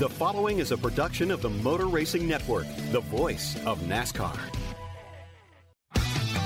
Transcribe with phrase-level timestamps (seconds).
[0.00, 4.34] The following is a production of the Motor Racing Network, the voice of NASCAR.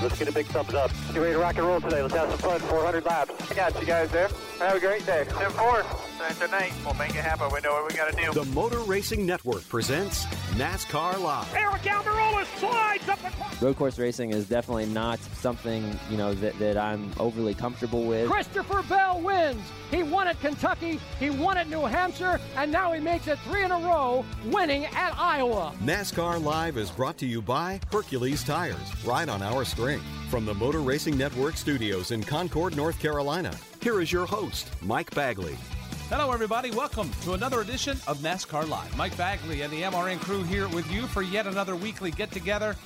[0.03, 0.91] Let's get a big thumbs up.
[1.13, 2.03] Get ready to rock and roll today.
[2.03, 2.59] Let's have some fun.
[2.59, 3.53] 400 laps.
[3.53, 4.29] I got you guys there.
[4.59, 5.25] Have a great day.
[5.29, 5.85] 10 4.
[6.33, 7.51] Tonight, we'll make it happen.
[7.53, 8.33] We know what we got to do.
[8.33, 10.25] The Motor Racing Network presents
[10.57, 11.55] NASCAR Live.
[11.55, 13.19] Eric Almirola slides up
[13.61, 18.05] the Road course racing is definitely not something, you know, that, that I'm overly comfortable
[18.05, 18.29] with.
[18.29, 19.63] Christopher Bell wins.
[19.91, 23.63] He won at Kentucky, he won at New Hampshire, and now he makes it three
[23.63, 25.73] in a row, winning at Iowa.
[25.83, 30.01] NASCAR Live is brought to you by Hercules Tires, right on our string.
[30.31, 35.15] From the Motor Racing Network studios in Concord, North Carolina, here is your host, Mike
[35.15, 35.57] Bagley.
[36.17, 36.71] Hello, everybody.
[36.71, 38.97] Welcome to another edition of NASCAR Live.
[38.97, 42.77] Mike Bagley and the MRN crew here with you for yet another weekly get together.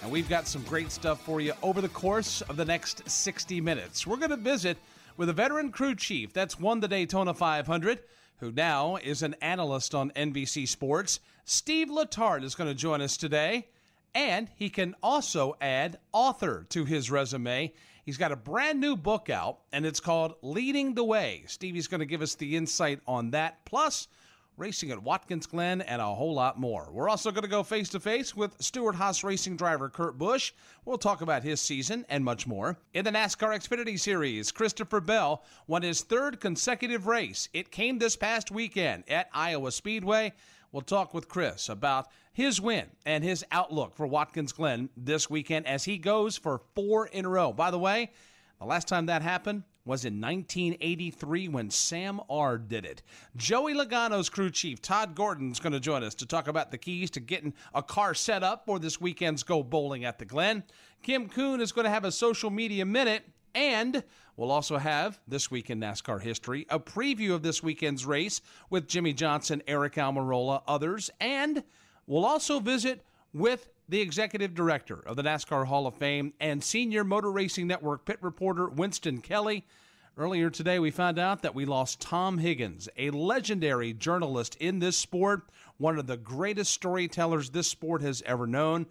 [0.00, 3.60] And we've got some great stuff for you over the course of the next 60
[3.60, 4.06] minutes.
[4.06, 4.78] We're going to visit
[5.18, 7.98] with a veteran crew chief that's won the Daytona 500,
[8.38, 11.20] who now is an analyst on NBC Sports.
[11.44, 13.66] Steve Letarte is going to join us today.
[14.14, 17.74] And he can also add author to his resume.
[18.08, 21.44] He's got a brand new book out, and it's called Leading the Way.
[21.46, 24.08] Stevie's going to give us the insight on that, plus
[24.56, 26.88] racing at Watkins Glen, and a whole lot more.
[26.90, 30.52] We're also going to go face to face with Stewart Haas Racing driver Kurt Busch.
[30.86, 32.78] We'll talk about his season and much more.
[32.94, 37.50] In the NASCAR Xfinity Series, Christopher Bell won his third consecutive race.
[37.52, 40.32] It came this past weekend at Iowa Speedway.
[40.70, 45.66] We'll talk with Chris about his win and his outlook for Watkins Glen this weekend
[45.66, 47.54] as he goes for four in a row.
[47.54, 48.10] By the way,
[48.58, 53.02] the last time that happened was in 1983 when Sam Ard did it.
[53.36, 56.76] Joey Logano's crew chief, Todd Gordon, is going to join us to talk about the
[56.76, 60.64] keys to getting a car set up for this weekend's Go Bowling at the Glen.
[61.02, 64.02] Kim Coon is going to have a social media minute and
[64.36, 68.88] we'll also have this week in NASCAR history a preview of this weekend's race with
[68.88, 71.62] Jimmie Johnson, Eric Almirola, others, and
[72.06, 77.04] we'll also visit with the executive director of the NASCAR Hall of Fame and senior
[77.04, 79.64] Motor Racing Network pit reporter Winston Kelley.
[80.16, 84.98] Earlier today, we found out that we lost Tom Higgins, a legendary journalist in this
[84.98, 85.42] sport,
[85.78, 88.86] one of the greatest storytellers this sport has ever known.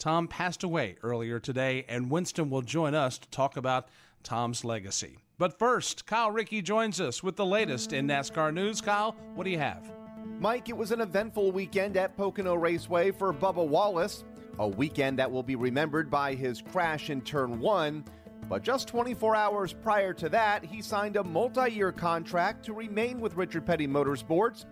[0.00, 3.88] Tom passed away earlier today, and Winston will join us to talk about
[4.22, 5.18] Tom's legacy.
[5.36, 8.80] But first, Kyle Rickey joins us with the latest in NASCAR news.
[8.80, 9.92] Kyle, what do you have?
[10.38, 14.24] Mike, it was an eventful weekend at Pocono Raceway for Bubba Wallace.
[14.58, 18.02] A weekend that will be remembered by his crash in turn one.
[18.48, 23.20] But just 24 hours prior to that, he signed a multi year contract to remain
[23.20, 24.64] with Richard Petty Motorsports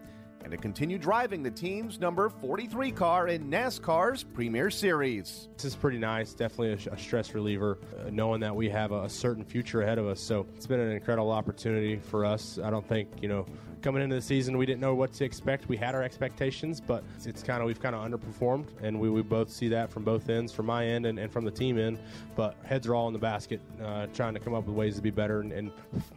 [0.42, 5.48] and to continue driving the team's number 43 car in NASCAR's Premier Series.
[5.56, 9.04] This is pretty nice, definitely a, a stress reliever, uh, knowing that we have a,
[9.04, 10.20] a, certain future ahead of us.
[10.20, 12.58] So it's been an incredible opportunity for us.
[12.62, 13.46] I don't think, you know,
[13.82, 15.68] coming into the season, we didn't know what to expect.
[15.68, 19.10] We had our expectations, but it's, it's kind of, we've kind of underperformed, and we,
[19.10, 21.78] we both see that from both ends, from my end and, and from the team
[21.78, 21.98] end.
[22.36, 25.02] But heads are all in the basket, uh, trying to come up with ways to
[25.02, 25.72] be better and, and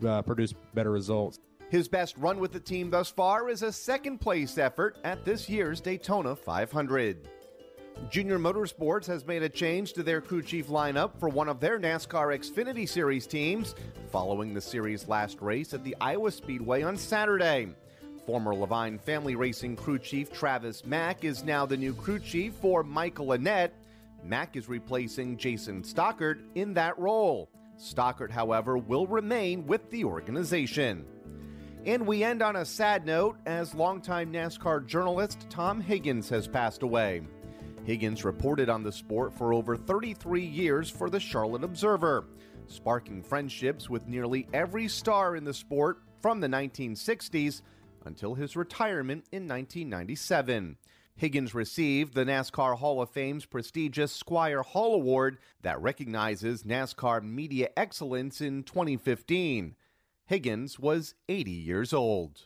[0.05, 1.39] uh, produce better results.
[1.71, 5.47] His best run with the team thus far is a second place effort at this
[5.47, 7.29] year's Daytona 500.
[8.09, 11.79] Junior Motorsports has made a change to their crew chief lineup for one of their
[11.79, 13.73] NASCAR Xfinity Series teams
[14.11, 17.69] following the series' last race at the Iowa Speedway on Saturday.
[18.25, 22.83] Former Leavine Family Racing crew chief Travis Mack is now the new crew chief for
[22.83, 23.69] Michael Annett.
[24.25, 27.49] Mack is replacing Jason Stockard in that role.
[27.77, 31.05] Stockard, however, will remain with the organization.
[31.83, 36.83] And we end on a sad note as longtime NASCAR journalist Tom Higgins has passed
[36.83, 37.23] away.
[37.85, 42.25] Higgins reported on the sport for over 33 years for the Charlotte Observer,
[42.67, 47.63] sparking friendships with nearly every star in the sport from the 1960s
[48.05, 50.77] until his retirement in 1997.
[51.15, 57.69] Higgins received the NASCAR Hall of Fame's prestigious Squier Hall Award that recognizes NASCAR media
[57.75, 59.75] excellence in 2015.
[60.31, 62.43] Higgins was 80 years old.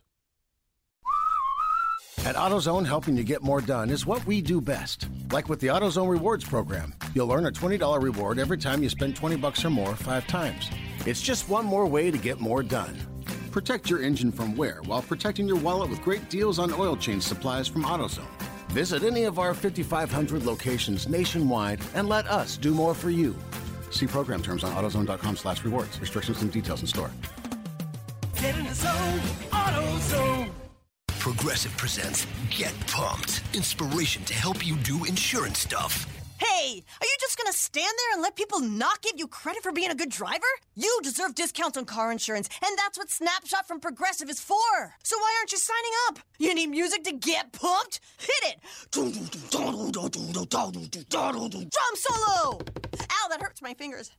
[2.25, 5.07] At AutoZone, helping you get more done is what we do best.
[5.31, 9.15] Like with the AutoZone Rewards program, you'll earn a $20 reward every time you spend
[9.15, 10.71] 20 bucks or more five times.
[11.05, 12.97] It's just one more way to get more done.
[13.51, 17.21] Protect your engine from wear while protecting your wallet with great deals on oil change
[17.21, 18.25] supplies from AutoZone.
[18.69, 23.35] Visit any of our 5,500 locations nationwide and let us do more for you.
[23.91, 26.01] See program terms on AutoZone.com slash rewards.
[26.01, 27.11] Restrictions and details in store.
[28.45, 30.51] In the zone.
[31.19, 33.41] Progressive presents Get Pumped.
[33.55, 36.05] Inspiration to help you do insurance stuff.
[36.37, 39.71] Hey, are you just gonna stand there and let people not give you credit for
[39.71, 40.45] being a good driver?
[40.75, 44.95] You deserve discounts on car insurance, and that's what Snapshot from Progressive is for.
[45.03, 46.19] So why aren't you signing up?
[46.37, 48.01] You need music to get pumped?
[48.19, 48.59] Hit it!
[51.71, 52.59] Drum solo!
[52.99, 54.11] Ow, that hurts my fingers.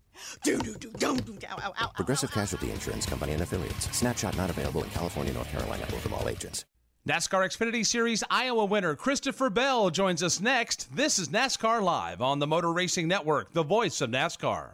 [1.95, 3.95] Progressive Casualty Insurance Company and affiliates.
[3.95, 6.65] Snapshot not available in California, North Carolina, or from all agents.
[7.07, 10.93] NASCAR Xfinity Series Iowa winner Christopher Bell joins us next.
[10.97, 14.73] This is NASCAR Live on the Motor Racing Network, the voice of NASCAR.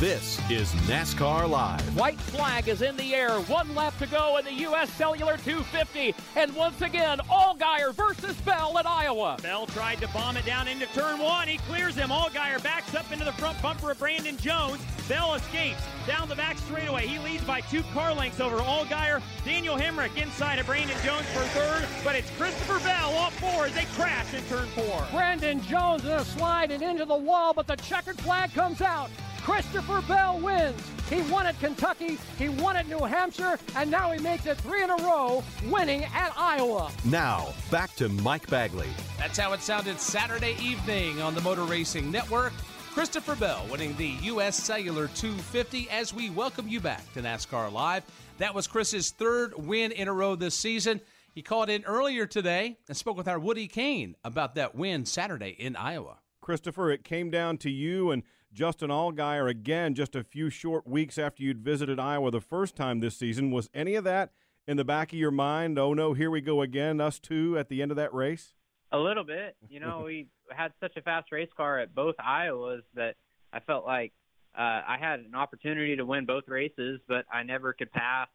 [0.00, 1.94] This is NASCAR Live.
[1.94, 3.38] White flag is in the air.
[3.40, 4.90] One lap to go in the U.S.
[4.94, 6.14] Cellular 250.
[6.36, 9.36] And once again, Allgaier versus Bell at Iowa.
[9.42, 11.48] Bell tried to bomb it down into turn one.
[11.48, 12.08] He clears him.
[12.08, 14.80] Allgaier backs up into the front bumper of Brandon Jones.
[15.06, 17.06] Bell escapes down the back straightaway.
[17.06, 19.20] He leads by two car lengths over Allgaier.
[19.44, 21.86] Daniel Hemric inside of Brandon Jones for third.
[22.02, 25.06] But it's Christopher Bell off four as they crash in turn four.
[25.12, 29.10] Brandon Jones in a slide and into the wall, but the checkered flag comes out.
[29.42, 30.80] Christopher Bell wins.
[31.08, 34.82] He won at Kentucky, he won at New Hampshire, and now he makes it three
[34.84, 36.92] in a row, winning at Iowa.
[37.04, 38.88] Now, back to Mike Bagley.
[39.18, 42.52] That's how it sounded Saturday evening on the Motor Racing Network.
[42.92, 44.56] Christopher Bell winning the U.S.
[44.56, 48.04] Cellular 250 as we welcome you back to NASCAR Live.
[48.38, 51.00] That was Chris's third win in a row this season.
[51.32, 55.56] He called in earlier today and spoke with our Woody Cain about that win Saturday
[55.58, 56.18] in Iowa.
[56.40, 61.18] Christopher, it came down to you and Justin Allgaier again just a few short weeks
[61.18, 63.50] after you'd visited Iowa the first time this season.
[63.50, 64.32] Was any of that
[64.66, 65.78] in the back of your mind?
[65.78, 68.54] Oh no, here we go again, us two at the end of that race?
[68.92, 69.56] A little bit.
[69.68, 73.14] You know, we had such a fast race car at both Iowas that
[73.52, 74.12] I felt like
[74.58, 78.28] uh, I had an opportunity to win both races, but I never could pass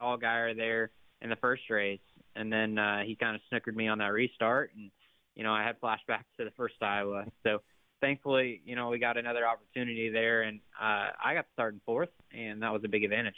[0.00, 0.90] Allgaier there
[1.20, 2.00] in the first race.
[2.34, 4.90] And then uh, he kind of snookered me on that restart, and
[5.34, 7.24] you know I had flashbacks to the first Iowa.
[7.42, 7.60] So
[8.00, 11.80] thankfully, you know we got another opportunity there, and uh, I got to start in
[11.84, 13.36] fourth, and that was a big advantage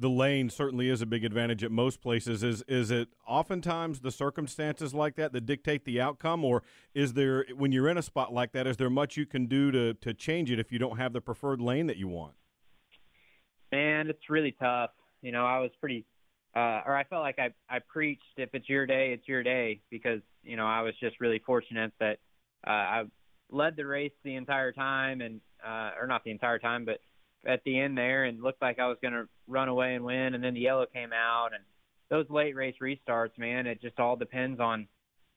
[0.00, 2.42] the lane certainly is a big advantage at most places.
[2.42, 6.62] Is is it oftentimes the circumstances like that that dictate the outcome, or
[6.94, 9.70] is there when you're in a spot like that, is there much you can do
[9.70, 12.34] to to change it if you don't have the preferred lane that you want?
[13.70, 14.90] Man, it's really tough.
[15.20, 16.06] You know, I was pretty,
[16.56, 19.82] uh, or I felt like I I preached if it's your day, it's your day
[19.90, 22.18] because you know I was just really fortunate that
[22.66, 23.04] uh, I
[23.50, 27.00] led the race the entire time and uh, or not the entire time, but
[27.46, 30.34] at the end there and looked like I was going to run away and win.
[30.34, 31.62] And then the yellow came out, and
[32.08, 34.88] those late race restarts, man, it just all depends on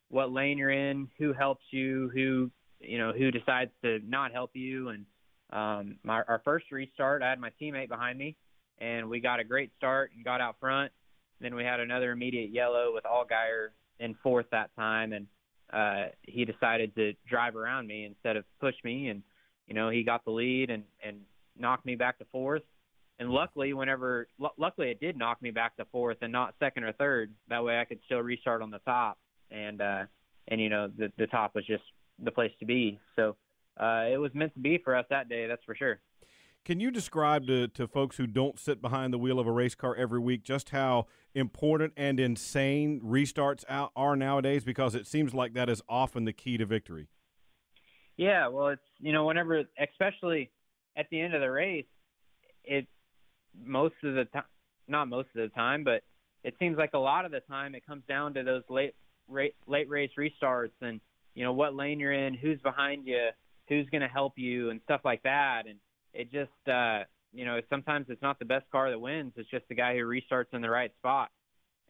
[0.09, 2.51] what lane you're in, who helps you, who
[2.83, 4.89] you know, who decides to not help you.
[4.89, 5.05] And
[5.51, 8.35] um, my, our first restart, I had my teammate behind me,
[8.79, 10.91] and we got a great start and got out front.
[11.39, 15.27] Then we had another immediate yellow with Allgaier in fourth that time, and
[15.73, 19.23] uh, he decided to drive around me instead of push me, and
[19.67, 21.21] you know he got the lead and and
[21.57, 22.63] knocked me back to fourth.
[23.19, 26.83] And luckily, whenever l- luckily it did knock me back to fourth and not second
[26.83, 27.31] or third.
[27.49, 29.17] That way, I could still restart on the top,
[29.51, 30.03] and uh,
[30.47, 31.83] and you know the the top was just
[32.23, 32.99] the place to be.
[33.15, 33.35] So
[33.79, 35.47] uh, it was meant to be for us that day.
[35.47, 35.99] That's for sure.
[36.65, 39.75] Can you describe to, to folks who don't sit behind the wheel of a race
[39.75, 44.63] car every week just how important and insane restarts out are nowadays?
[44.63, 47.07] Because it seems like that is often the key to victory.
[48.15, 50.51] Yeah, well, it's you know whenever, especially
[50.95, 51.85] at the end of the race,
[52.63, 52.87] it
[53.61, 54.43] most of the time,
[54.87, 56.03] not most of the time, but
[56.43, 58.93] it seems like a lot of the time it comes down to those late
[59.29, 61.01] late race restarts and
[61.33, 63.29] you know what lane you're in, who's behind you,
[63.67, 65.63] who's going to help you, and stuff like that.
[65.67, 65.79] And
[66.13, 67.03] it just uh,
[67.33, 70.03] you know sometimes it's not the best car that wins; it's just the guy who
[70.03, 71.29] restarts in the right spot.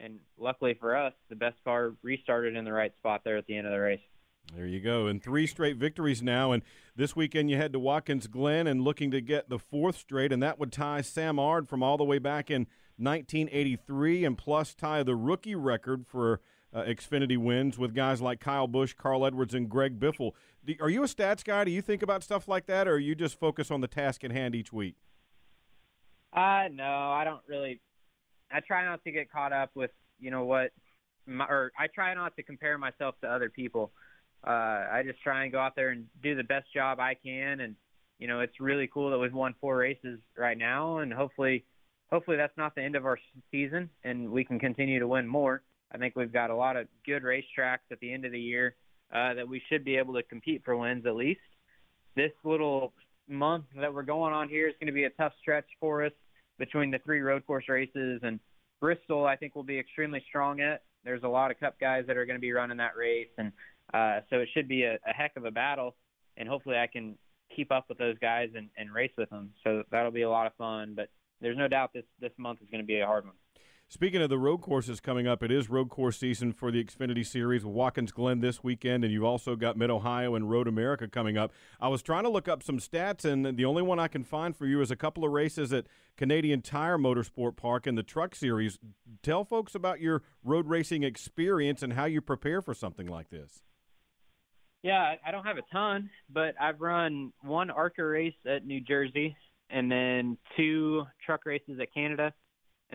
[0.00, 3.56] And luckily for us, the best car restarted in the right spot there at the
[3.56, 4.00] end of the race.
[4.54, 5.06] There you go.
[5.06, 6.52] And three straight victories now.
[6.52, 6.62] And
[6.94, 10.42] this weekend you head to Watkins Glen and looking to get the fourth straight, and
[10.42, 12.66] that would tie Sam Ard from all the way back in
[12.96, 16.40] 1983 and plus tie the rookie record for
[16.72, 20.32] uh, Xfinity wins with guys like Kyle Busch, Carl Edwards, and Greg Biffle.
[20.80, 21.64] Are you a stats guy?
[21.64, 24.32] Do you think about stuff like that, or you just focus on the task at
[24.32, 24.96] hand each week?
[26.32, 27.80] Uh, no, I don't really.
[28.50, 30.70] I try not to get caught up with you know what,
[31.26, 33.92] my, or I try not to compare myself to other people.
[34.46, 37.60] Uh, I just try and go out there and do the best job I can,
[37.60, 37.76] and
[38.18, 41.64] you know it's really cool that we've won four races right now, and hopefully,
[42.10, 43.18] hopefully that's not the end of our
[43.50, 45.62] season, and we can continue to win more.
[45.92, 48.76] I think we've got a lot of good racetracks at the end of the year
[49.12, 51.40] uh, that we should be able to compete for wins at least.
[52.16, 52.92] This little
[53.28, 56.12] month that we're going on here is going to be a tough stretch for us
[56.58, 58.38] between the three road course races and
[58.80, 59.26] Bristol.
[59.26, 60.82] I think will be extremely strong at.
[61.04, 63.52] There's a lot of Cup guys that are going to be running that race, and
[63.92, 65.94] uh, so it should be a, a heck of a battle.
[66.36, 67.16] And hopefully, I can
[67.54, 69.50] keep up with those guys and, and race with them.
[69.62, 70.94] So that'll be a lot of fun.
[70.96, 71.08] But
[71.40, 73.34] there's no doubt this this month is going to be a hard one.
[73.88, 77.24] Speaking of the road courses coming up, it is road course season for the Xfinity
[77.24, 81.36] Series Watkins Glen this weekend, and you've also got Mid Ohio and Road America coming
[81.36, 81.52] up.
[81.80, 84.56] I was trying to look up some stats, and the only one I can find
[84.56, 85.86] for you is a couple of races at
[86.16, 88.78] Canadian Tire Motorsport Park in the Truck Series.
[89.22, 93.62] Tell folks about your road racing experience and how you prepare for something like this.
[94.82, 99.36] Yeah, I don't have a ton, but I've run one ARCA race at New Jersey,
[99.70, 102.32] and then two truck races at Canada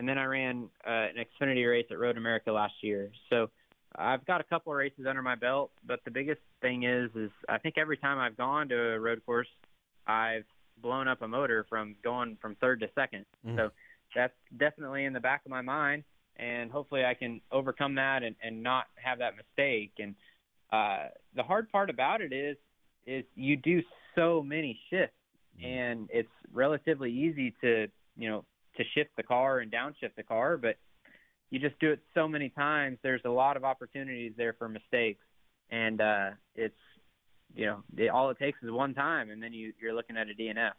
[0.00, 3.10] and then I ran uh, an Xfinity race at Road America last year.
[3.28, 3.50] So
[3.94, 7.30] I've got a couple of races under my belt, but the biggest thing is, is
[7.50, 9.46] I think every time I've gone to a road course,
[10.06, 10.46] I've
[10.80, 13.70] blown up a motor from going from third to 2nd mm So
[14.16, 16.04] that's definitely in the back of my mind,
[16.36, 19.92] and hopefully I can overcome that and, and not have that mistake.
[19.98, 20.14] And
[20.72, 22.56] uh, the hard part about it is,
[23.06, 23.82] is you do
[24.14, 25.14] so many shifts,
[25.60, 28.44] mm and it's relatively easy to, you know,
[28.80, 30.76] to shift the car and downshift the car, but
[31.50, 32.98] you just do it so many times.
[33.02, 35.24] There's a lot of opportunities there for mistakes,
[35.70, 36.74] and uh, it's
[37.54, 40.28] you know it, all it takes is one time, and then you you're looking at
[40.28, 40.72] a DNF.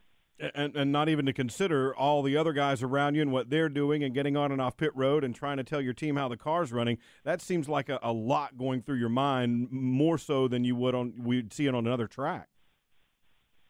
[0.55, 3.69] And, and not even to consider all the other guys around you and what they're
[3.69, 6.29] doing and getting on and off pit road and trying to tell your team how
[6.29, 6.97] the car's running.
[7.23, 10.95] That seems like a, a lot going through your mind, more so than you would
[10.95, 12.47] on we'd see it on another track.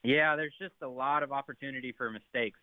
[0.04, 2.60] Yeah, there's just a lot of opportunity for mistakes.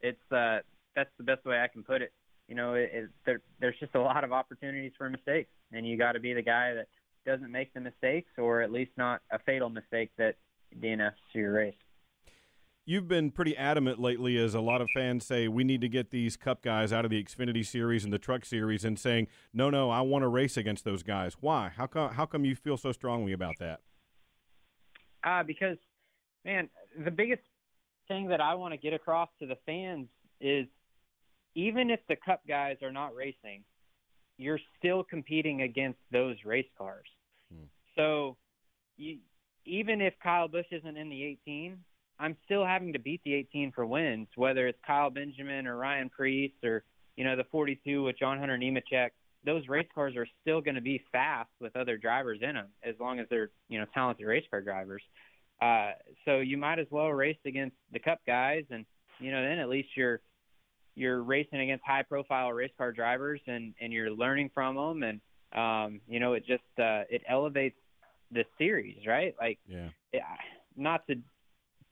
[0.00, 0.58] It's uh,
[0.94, 2.12] that's the best way I can put it.
[2.48, 5.96] You know, it, it, there, there's just a lot of opportunities for mistakes, and you
[5.96, 6.88] got to be the guy that
[7.24, 10.36] doesn't make the mistakes, or at least not a fatal mistake that
[10.78, 11.74] DNFs your race.
[12.86, 16.10] You've been pretty adamant lately, as a lot of fans say, we need to get
[16.10, 19.70] these Cup guys out of the Xfinity Series and the Truck Series, and saying, no,
[19.70, 21.38] no, I want to race against those guys.
[21.40, 21.72] Why?
[21.74, 22.12] How come?
[22.12, 23.80] How come you feel so strongly about that?
[25.24, 25.78] Uh, because,
[26.44, 26.68] man,
[27.02, 27.40] the biggest
[28.06, 30.08] thing that I want to get across to the fans
[30.42, 30.66] is
[31.54, 33.64] even if the cup guys are not racing,
[34.38, 37.06] you're still competing against those race cars.
[37.52, 37.64] Hmm.
[37.96, 38.36] So
[38.96, 39.18] you,
[39.64, 41.78] even if Kyle Busch isn't in the 18,
[42.18, 46.10] I'm still having to beat the 18 for wins, whether it's Kyle Benjamin or Ryan
[46.10, 46.84] Preece or
[47.16, 49.10] you know the 42 with John Hunter Nemechek.
[49.44, 52.94] Those race cars are still going to be fast with other drivers in them, as
[52.98, 55.02] long as they're you know talented race car drivers.
[55.62, 55.92] Uh,
[56.24, 58.84] so you might as well race against the Cup guys, and
[59.18, 60.20] you know then at least you're
[60.94, 65.20] you're racing against high profile race car drivers and and you're learning from them and
[65.58, 67.76] um you know it just uh it elevates
[68.30, 69.34] the series right?
[69.40, 69.88] Like yeah.
[70.12, 70.22] it,
[70.76, 71.16] not to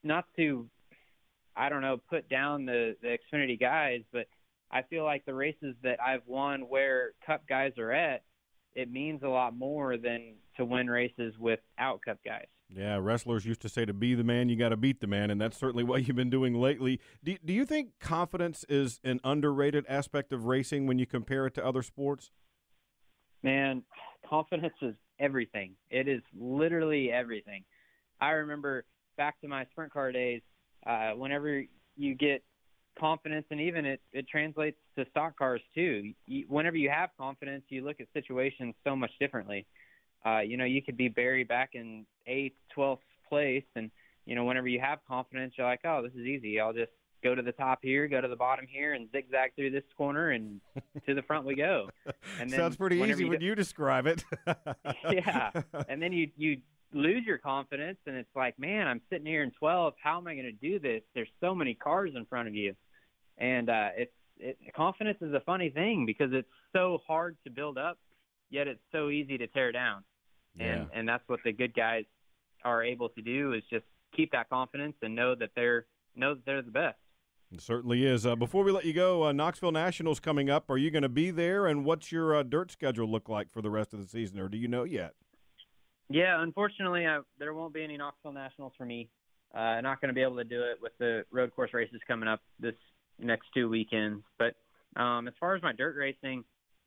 [0.03, 0.67] not to
[1.57, 4.27] i don't know put down the the xfinity guys but
[4.71, 8.23] i feel like the races that i've won where cup guys are at
[8.75, 13.61] it means a lot more than to win races without cup guys yeah, wrestlers used
[13.62, 15.85] to say to be the man, you got to beat the man, and that's certainly
[15.85, 17.00] what you've been doing lately.
[17.23, 21.55] Do, do you think confidence is an underrated aspect of racing when you compare it
[21.55, 22.31] to other sports?
[23.43, 23.83] Man,
[24.29, 25.75] confidence is everything.
[25.91, 27.64] It is literally everything.
[28.21, 28.85] I remember
[29.17, 30.43] back to my sprint car days,
[30.87, 31.64] uh, whenever
[31.97, 32.43] you get
[32.99, 36.12] confidence, and even it, it translates to stock cars too.
[36.26, 39.67] You, whenever you have confidence, you look at situations so much differently
[40.25, 43.91] uh, you know, you could be buried back in eighth, twelfth place, and
[44.26, 46.61] you know, whenever you have confidence, you're like, oh, this is easy.
[46.61, 46.93] I'll just
[47.25, 50.31] go to the top here, go to the bottom here, and zigzag through this corner,
[50.31, 50.61] and
[51.07, 51.88] to the front we go.
[52.41, 54.25] And then sounds pretty easy you when do- you describe it.
[55.11, 55.50] yeah,
[55.88, 56.59] and then you you
[56.93, 59.95] lose your confidence, and it's like, man, I'm sitting here in 12.
[60.02, 61.02] How am I going to do this?
[61.14, 62.75] There's so many cars in front of you,
[63.38, 67.76] and uh, it's it, confidence is a funny thing because it's so hard to build
[67.76, 67.99] up,
[68.50, 70.05] yet it's so easy to tear down
[70.59, 72.05] and and that's what the good guys
[72.65, 76.45] are able to do is just keep that confidence and know that they're know that
[76.45, 76.99] they're the best.
[77.53, 78.25] It certainly is.
[78.25, 80.71] Uh, before we let you go, uh, Knoxville Nationals coming up.
[80.71, 81.67] Are you going to be there?
[81.67, 84.49] And what's your uh, dirt schedule look like for the rest of the season, or
[84.49, 85.13] do you know yet?
[86.09, 89.11] Yeah, unfortunately, I, there won't be any Knoxville Nationals for me.
[89.55, 92.01] Uh, I'm not going to be able to do it with the road course races
[92.09, 92.75] coming up this
[93.19, 94.23] next two weekends.
[94.39, 94.55] But
[95.01, 96.45] um, as far as my dirt racing,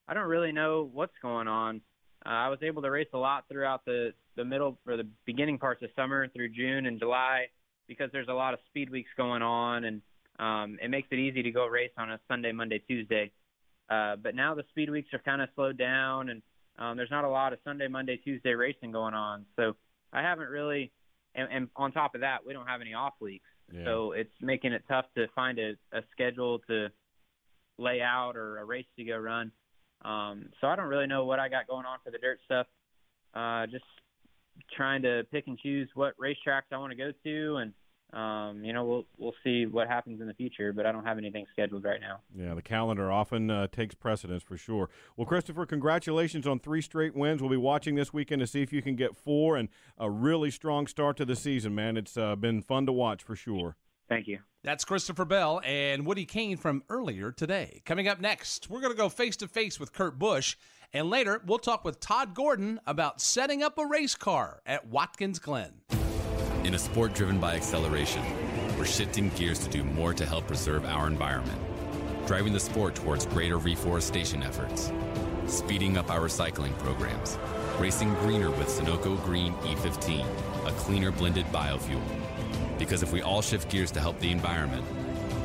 [0.07, 1.81] I don't really know what's going on.
[2.25, 5.57] Uh, I was able to race a lot throughout the the middle or the beginning
[5.57, 7.47] parts of summer through June and July
[7.87, 10.01] because there's a lot of speed weeks going on and
[10.39, 13.31] um, it makes it easy to go race on a Sunday, Monday, Tuesday.
[13.89, 16.41] Uh, but now the speed weeks are kind of slowed down and
[16.77, 19.45] um, there's not a lot of Sunday, Monday, Tuesday racing going on.
[19.55, 19.75] So
[20.11, 20.91] I haven't really,
[21.35, 23.45] and, and on top of that, we don't have any off weeks.
[23.71, 23.85] Yeah.
[23.85, 26.89] So it's making it tough to find a, a schedule to
[27.77, 29.51] lay out or a race to go run.
[30.03, 32.67] Um, so I don't really know what I got going on for the dirt stuff.
[33.33, 33.85] Uh, just
[34.75, 37.73] trying to pick and choose what racetracks I want to go to, and
[38.13, 40.71] um, you know we'll we'll see what happens in the future.
[40.71, 42.21] But I don't have anything scheduled right now.
[42.35, 44.89] Yeah, the calendar often uh, takes precedence for sure.
[45.17, 47.41] Well, Christopher, congratulations on three straight wins.
[47.41, 50.51] We'll be watching this weekend to see if you can get four and a really
[50.51, 51.97] strong start to the season, man.
[51.97, 53.75] It's uh, been fun to watch for sure.
[54.07, 54.39] Thank you.
[54.65, 57.83] That's Christopher Bell and Woody Cain from earlier today.
[57.85, 60.55] Coming up next, we're going to go face to face with Kurt Busch.
[60.91, 65.37] And later, we'll talk with Todd Gordon about setting up a race car at Watkins
[65.37, 65.81] Glen.
[66.63, 68.23] In a sport driven by acceleration,
[68.75, 71.61] we're shifting gears to do more to help preserve our environment,
[72.25, 74.91] driving the sport towards greater reforestation efforts,
[75.45, 77.37] speeding up our recycling programs,
[77.79, 80.25] racing greener with Sunoco Green E15,
[80.65, 82.01] a cleaner blended biofuel.
[82.77, 84.85] Because if we all shift gears to help the environment,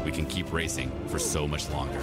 [0.05, 2.01] we can keep racing for so much longer.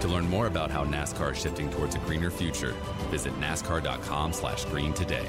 [0.00, 2.74] To learn more about how NASCAR is shifting towards a greener future,
[3.10, 5.26] visit nascar.com/green today.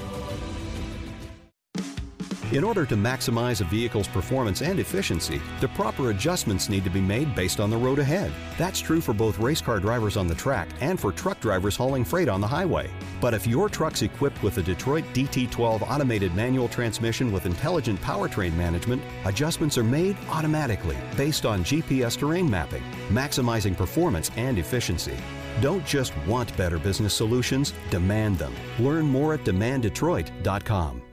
[2.51, 7.00] In order to maximize a vehicle's performance and efficiency, the proper adjustments need to be
[7.00, 8.32] made based on the road ahead.
[8.58, 12.03] That's true for both race car drivers on the track and for truck drivers hauling
[12.03, 12.89] freight on the highway.
[13.22, 18.56] But if your truck's equipped with a Detroit DT12 automated manual transmission with intelligent powertrain
[18.56, 25.17] management, adjustments are made automatically based on GPS terrain mapping, maximizing performance and efficiency.
[25.62, 28.56] Don't just want better business solutions, demand them.
[28.80, 31.04] Learn more at demanddetroit.com.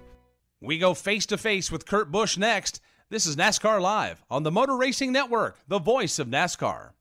[0.61, 2.81] We go face to face with Kurt Busch next.
[3.11, 6.93] This is NASCAR Live on the Motor Racing Network, the voice of NASCAR.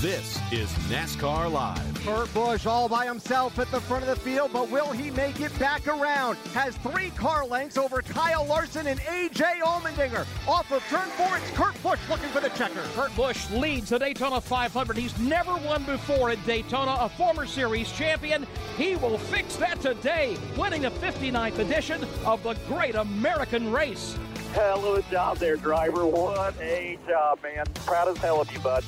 [0.00, 1.93] This is NASCAR Live.
[2.04, 5.40] Kurt Busch all by himself at the front of the field, but will he make
[5.40, 6.36] it back around?
[6.52, 10.26] Has three car lengths over Kyle Larson and AJ Allmendinger.
[10.46, 12.82] Off of turn four, it's Kurt Busch looking for the checker.
[12.94, 14.98] Kurt Busch leads the Daytona 500.
[14.98, 18.46] He's never won before at Daytona, a former series champion.
[18.76, 24.18] He will fix that today, winning the 59th edition of the Great American Race.
[24.54, 26.06] Hell of a job there, driver.
[26.06, 27.66] What a job, man.
[27.84, 28.84] Proud as hell of you, bud.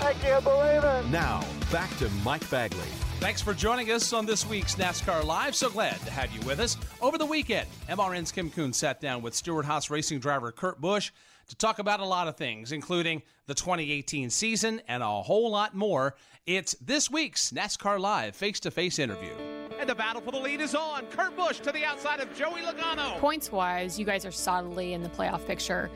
[0.00, 1.10] I can't believe it.
[1.10, 2.80] Now, back to Mike Bagley.
[3.18, 5.54] Thanks for joining us on this week's NASCAR Live.
[5.54, 6.78] So glad to have you with us.
[7.02, 11.10] Over the weekend, MRN's Kim Coon sat down with Stewart Haas racing driver Kurt Busch
[11.48, 15.74] to talk about a lot of things, including the 2018 season and a whole lot
[15.74, 16.14] more.
[16.46, 19.32] It's this week's NASCAR Live face to face interview.
[19.78, 21.06] And the battle for the lead is on.
[21.08, 23.18] Kurt Busch to the outside of Joey Logano.
[23.18, 25.90] Points wise, you guys are solidly in the playoff picture.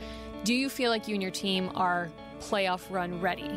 [0.44, 3.48] Do you feel like you and your team are playoff run ready?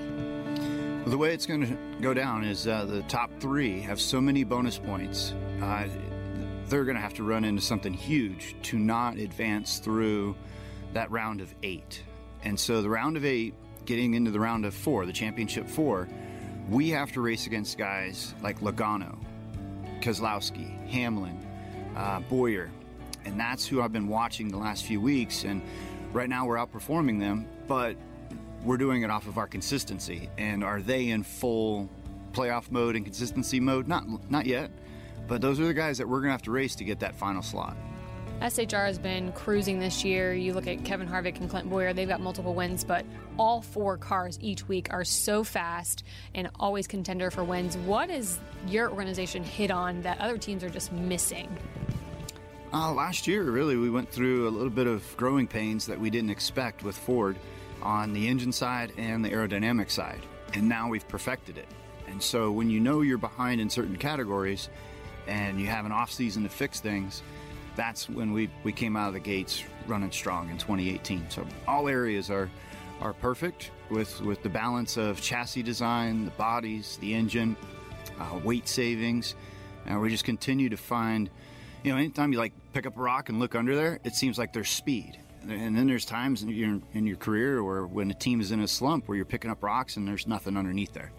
[1.09, 4.45] The way it's going to go down is uh, the top three have so many
[4.45, 5.33] bonus points.
[5.61, 5.89] Uh,
[6.67, 10.37] they're going to have to run into something huge to not advance through
[10.93, 12.01] that round of eight.
[12.43, 16.07] And so the round of eight, getting into the round of four, the championship four,
[16.69, 19.17] we have to race against guys like Logano,
[20.01, 21.37] Keselowski, Hamlin,
[21.95, 22.69] uh, Bowyer.
[23.25, 25.43] And that's who I've been watching the last few weeks.
[25.43, 25.61] And
[26.13, 27.95] right now we're outperforming them, but
[28.63, 30.29] we're doing it off of our consistency.
[30.37, 31.89] And are they in full
[32.33, 33.87] playoff mode and consistency mode?
[33.87, 34.71] Not, not yet.
[35.27, 37.15] But those are the guys that we're going to have to race to get that
[37.15, 37.75] final slot.
[38.41, 40.31] SHR has been cruising this year.
[40.31, 43.03] You look at Kevin Harvick and Clint Bowyer, they've got multiple wins, but
[43.39, 46.03] all four cars each week are so fast
[46.35, 47.75] and always contender for wins.
[47.77, 51.57] What is your organization hit on that other teams are just missing?
[52.71, 56.11] Uh, last year, really, we went through a little bit of growing pains that we
[56.11, 57.37] didn't expect with Ford
[57.81, 60.21] on the engine side and the aerodynamic side.
[60.53, 61.67] And now we've perfected it.
[62.07, 64.69] And so when you know you're behind in certain categories
[65.27, 67.23] and you have an off season to fix things,
[67.77, 71.29] that's when we, we came out of the gates running strong in 2018.
[71.29, 72.49] So all areas are
[72.99, 77.55] are perfect with, with the balance of chassis design, the bodies, the engine,
[78.19, 79.35] uh, weight savings.
[79.85, 81.29] And we just continue to find,
[81.83, 84.37] you know, anytime you like pick up a rock and look under there, it seems
[84.37, 85.19] like there's speed.
[85.43, 88.59] And then there's times in your in your career where when a team is in
[88.61, 91.11] a slump where you're picking up rocks and there's nothing underneath there.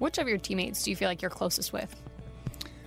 [0.00, 1.94] Which of your teammates do you feel like you're closest with?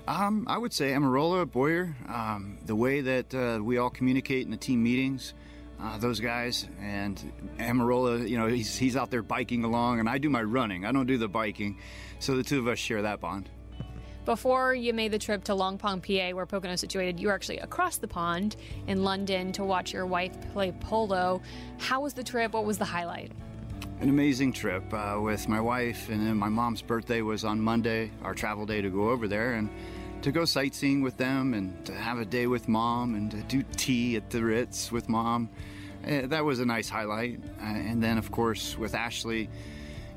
[0.08, 4.52] Um, I would say Almirola, Bowyer, um, the way that uh, we all communicate in
[4.52, 5.34] the team meetings,
[5.82, 10.18] uh, those guys, and Almirola, you know, he's, he's out there biking along, and I
[10.18, 10.86] do my running.
[10.86, 11.80] I don't do the biking.
[12.20, 13.50] So the two of us share that bond.
[14.26, 17.34] Before you made the trip to Long Pond, PA, where Pocono is situated, you were
[17.34, 18.56] actually across the pond
[18.88, 21.42] in London to watch your wife play polo.
[21.78, 22.54] How was the trip?
[22.54, 23.34] What was the highlight?
[24.04, 28.12] An amazing trip uh, with my wife, and then my mom's birthday was on Monday,
[28.22, 29.70] our travel day to go over there, and
[30.24, 33.63] to go sightseeing with them, and to have a day with mom, and to do
[33.78, 35.48] tea at the Ritz with mom.
[36.06, 37.39] Uh, that was a nice highlight.
[37.62, 39.50] Uh, and then, of course, with Ashley,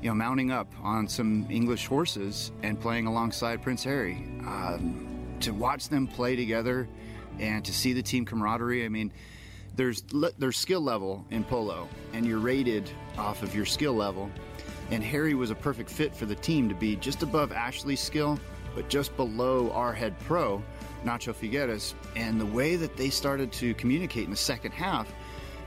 [0.01, 4.15] you know, mounting up on some English horses and playing alongside Prince Harry.
[4.45, 6.89] Um, to watch them play together
[7.39, 9.13] and to see the team camaraderie, I mean,
[9.77, 10.03] there's
[10.37, 14.29] there's skill level in polo, and you're rated off of your skill level.
[14.89, 18.39] And Harry was a perfect fit for the team to be just above Ashley's skill,
[18.73, 20.63] but just below our head pro,
[21.03, 21.93] Nacho Figueres.
[22.15, 25.13] And the way that they started to communicate in the second half,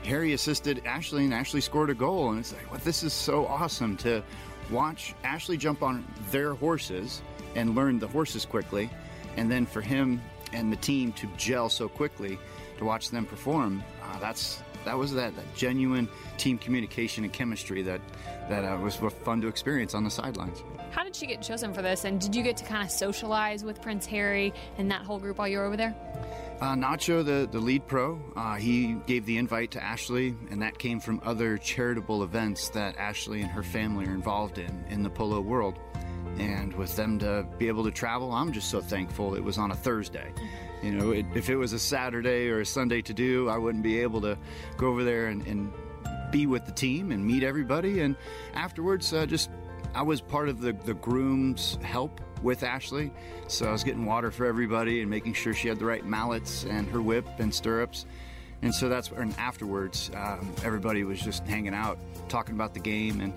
[0.03, 2.31] Harry assisted Ashley, and Ashley scored a goal.
[2.31, 4.23] And it's like, well, this is so awesome to
[4.71, 7.21] watch Ashley jump on their horses
[7.55, 8.89] and learn the horses quickly,
[9.37, 10.21] and then for him
[10.51, 12.37] and the team to gel so quickly
[12.77, 13.83] to watch them perform.
[14.19, 18.01] That's that was that, that, genuine team communication and chemistry that
[18.49, 20.63] that uh, was fun to experience on the sidelines.
[20.91, 22.03] How did she get chosen for this?
[22.03, 25.37] And did you get to kind of socialize with Prince Harry and that whole group
[25.37, 25.95] while you were over there?
[26.59, 30.77] Uh, Nacho, the, the lead pro, uh, he gave the invite to Ashley, and that
[30.77, 35.09] came from other charitable events that Ashley and her family are involved in in the
[35.09, 35.79] polo world.
[36.37, 39.71] And with them to be able to travel, I'm just so thankful it was on
[39.71, 40.31] a Thursday.
[40.81, 43.83] You know, it, if it was a Saturday or a Sunday to do, I wouldn't
[43.83, 44.37] be able to
[44.77, 45.71] go over there and, and
[46.31, 48.01] be with the team and meet everybody.
[48.01, 48.15] And
[48.53, 49.49] afterwards, uh, just
[49.93, 53.11] I was part of the, the groom's help with Ashley.
[53.47, 56.63] So I was getting water for everybody and making sure she had the right mallets
[56.63, 58.05] and her whip and stirrups.
[58.63, 61.97] And so that's and afterwards, um, everybody was just hanging out,
[62.29, 63.19] talking about the game.
[63.21, 63.33] And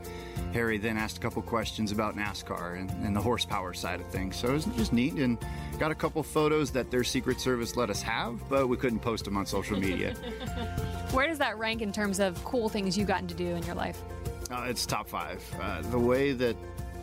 [0.52, 4.37] Harry then asked a couple questions about NASCAR and, and the horsepower side of things.
[4.37, 5.38] So it was just neat and
[5.78, 9.24] got a couple photos that their Secret Service let us have, but we couldn't post
[9.24, 10.12] them on social media.
[11.12, 13.74] Where does that rank in terms of cool things you've gotten to do in your
[13.74, 14.02] life?
[14.50, 15.42] Uh, it's top five.
[15.60, 16.56] Uh, the way that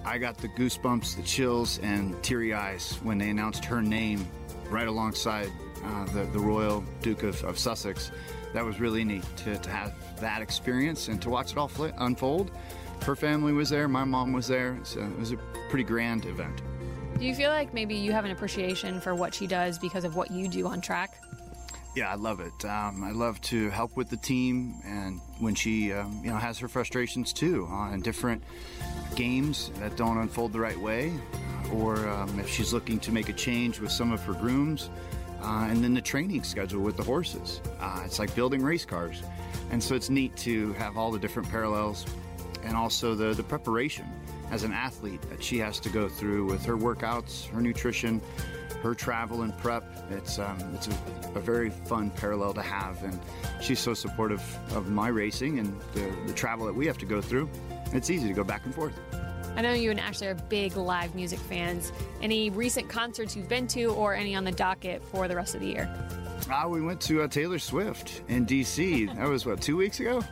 [0.05, 4.27] I got the goosebumps, the chills, and teary eyes when they announced her name
[4.69, 5.51] right alongside
[5.84, 8.12] uh, the, the Royal Duke of, of, Sussex.
[8.54, 11.88] That was really neat to, to have that experience and to watch it all fl-
[11.98, 12.52] unfold.
[13.04, 15.38] Her family was there, my mom was there, so it was a
[15.70, 16.62] pretty grand event.
[17.17, 20.15] Do you feel like maybe you have an appreciation for what she does because of
[20.15, 21.12] what you do on track?
[21.96, 22.65] Yeah, I love it.
[22.65, 26.58] Um, I love to help with the team, and when she, um, you know, has
[26.60, 28.44] her frustrations too on different
[29.15, 31.12] games that don't unfold the right way,
[31.74, 34.89] or um, if she's looking to make a change with some of her grooms,
[35.41, 37.62] uh, and then the training schedule with the horses.
[37.80, 39.21] Uh, it's like building race cars,
[39.71, 42.06] and so it's neat to have all the different parallels,
[42.63, 44.06] and also the the preparation
[44.51, 48.21] as an athlete that she has to go through with her workouts, her nutrition
[48.82, 49.84] her travel and prep.
[50.10, 50.91] It's um, it's a,
[51.36, 53.19] a, very fun parallel to have, and
[53.62, 54.41] she's so supportive
[54.75, 57.49] of my racing and the, the travel that we have to go through.
[57.93, 58.99] It's easy to go back and forth.
[59.56, 61.92] I know you and Ashley are big live music fans.
[62.22, 65.62] Any recent concerts you've been to, or any on the docket for the rest of
[65.62, 65.94] the year?
[66.50, 69.06] Uh, we went to uh, Taylor Swift in D.C.
[69.06, 70.24] that was what two weeks ago.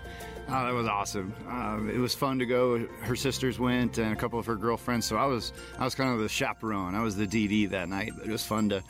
[0.48, 1.34] Oh, that was awesome.
[1.48, 2.80] Um, it was fun to go.
[3.02, 5.06] Her sisters went, and a couple of her girlfriends.
[5.06, 6.96] So I was, I was kind of the chaperone.
[6.96, 8.14] I was the DD that night.
[8.26, 8.84] It was fun to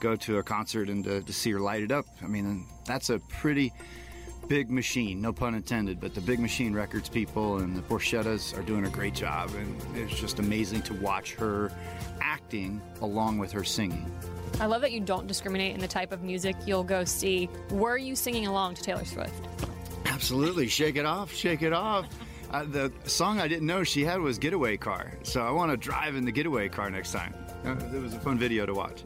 [0.00, 2.06] go to a concert and to, to see her light it up.
[2.22, 3.72] I mean, that's a pretty
[4.48, 6.00] big machine, no pun intended.
[6.00, 9.96] But the Big Machine Records people and the Borchettas are doing a great job, and
[9.96, 11.72] it's just amazing to watch her
[12.20, 14.10] acting along with her singing.
[14.60, 17.48] I love that you don't discriminate in the type of music you'll go see.
[17.70, 19.34] Were you singing along to Taylor Swift?
[20.06, 20.68] Absolutely.
[20.68, 22.06] Shake it off, shake it off.
[22.50, 25.18] Uh, the song I didn't know she had was Getaway Car.
[25.24, 27.34] So I want to drive in the Getaway Car next time.
[27.64, 29.02] Uh, it was a fun video to watch.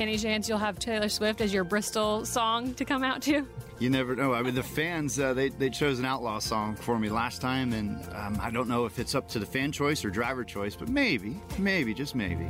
[0.00, 3.46] Any chance you'll have Taylor Swift as your Bristol song to come out to?
[3.78, 4.34] You never know.
[4.34, 7.72] I mean, the fans, uh, they, they chose an outlaw song for me last time,
[7.72, 10.74] and um, I don't know if it's up to the fan choice or driver choice,
[10.74, 12.48] but maybe, maybe, just maybe.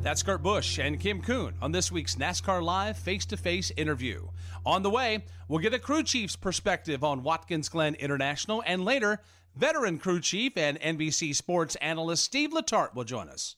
[0.00, 4.26] That's Kurt Busch and Kim Coon on this week's NASCAR Live face to face interview.
[4.64, 9.20] On the way, we'll get a crew chief's perspective on Watkins Glen International, and later,
[9.54, 13.56] veteran crew chief and NBC sports analyst Steve Letarte will join us.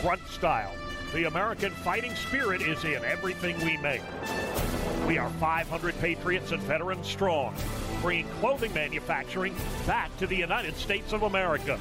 [0.00, 0.72] Grunt style.
[1.12, 4.02] The American fighting spirit is in everything we make.
[5.06, 7.54] We are 500 patriots and veterans strong,
[8.02, 9.54] bringing clothing manufacturing
[9.86, 11.78] back to the United States of America.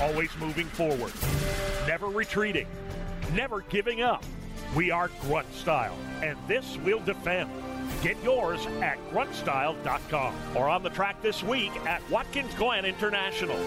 [0.00, 1.12] Always moving forward,
[1.88, 2.68] never retreating,
[3.34, 4.24] never giving up.
[4.76, 7.50] We are Grunt Style, and this we'll defend.
[8.02, 13.58] Get yours at gruntstyle.com or on the track this week at Watkins Glen International.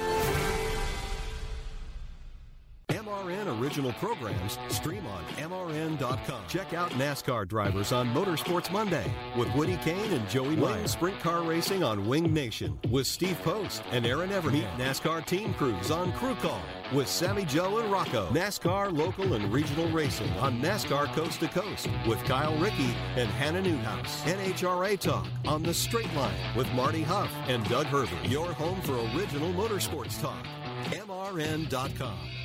[2.93, 6.43] MRN original programs stream on MRN.com.
[6.47, 11.41] Check out NASCAR drivers on Motorsports Monday with Woody Cain and Joey Wing Sprint Car
[11.41, 14.53] Racing on Wing Nation with Steve Post and Aaron Evernham.
[14.53, 16.61] Meet NASCAR Team Crews on Crew Call
[16.93, 18.29] with Sammy Joe and Rocco.
[18.29, 23.61] NASCAR local and regional racing on NASCAR Coast to Coast with Kyle Rickey and Hannah
[23.61, 24.21] Newhouse.
[24.25, 28.23] NHRA Talk on the Straight Line with Marty Huff and Doug Herbert.
[28.25, 30.45] Your home for original motorsports talk.
[30.91, 32.42] MRN.com.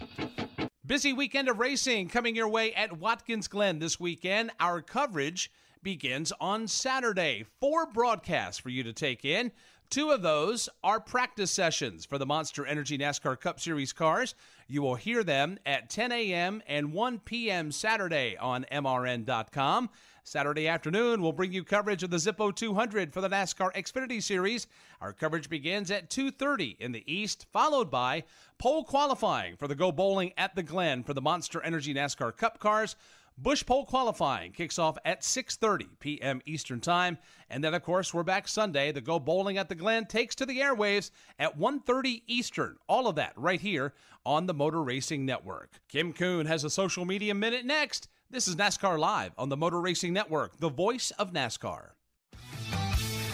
[0.89, 4.51] Busy weekend of racing coming your way at Watkins Glen this weekend.
[4.59, 7.45] Our coverage begins on Saturday.
[7.61, 9.53] Four broadcasts for you to take in.
[9.91, 14.35] Two of those are practice sessions for the Monster Energy NASCAR Cup Series cars.
[14.67, 16.63] You will hear them at 10 a.m.
[16.67, 17.71] and 1 p.m.
[17.71, 19.91] Saturday on MRN.com.
[20.29, 24.67] Saturday afternoon, we'll bring you coverage of the Zippo 200 for the NASCAR Xfinity Series.
[25.01, 28.25] Our coverage begins at 2:30 in the East, followed by
[28.59, 32.59] pole qualifying for the Go Bowling at the Glen for the Monster Energy NASCAR Cup
[32.59, 32.95] cars.
[33.39, 36.43] Busch Pole qualifying kicks off at 6:30 p.m.
[36.45, 37.17] Eastern Time,
[37.49, 38.93] and then of course we're back Sunday.
[38.93, 42.77] The Go Bowling at the Glen takes to the airwaves at 1:30 Eastern.
[42.87, 43.95] All of that right here
[44.27, 45.81] on the Motor Racing Network.
[45.89, 48.09] Kim Coon has a social media minute next.
[48.31, 51.93] This is NASCAR Live on the Motor Racing Network, the voice of NASCAR.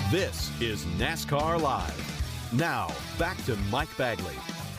[0.08, 2.52] This is NASCAR Live.
[2.52, 2.86] Now,
[3.18, 4.36] back to Mike Bagley.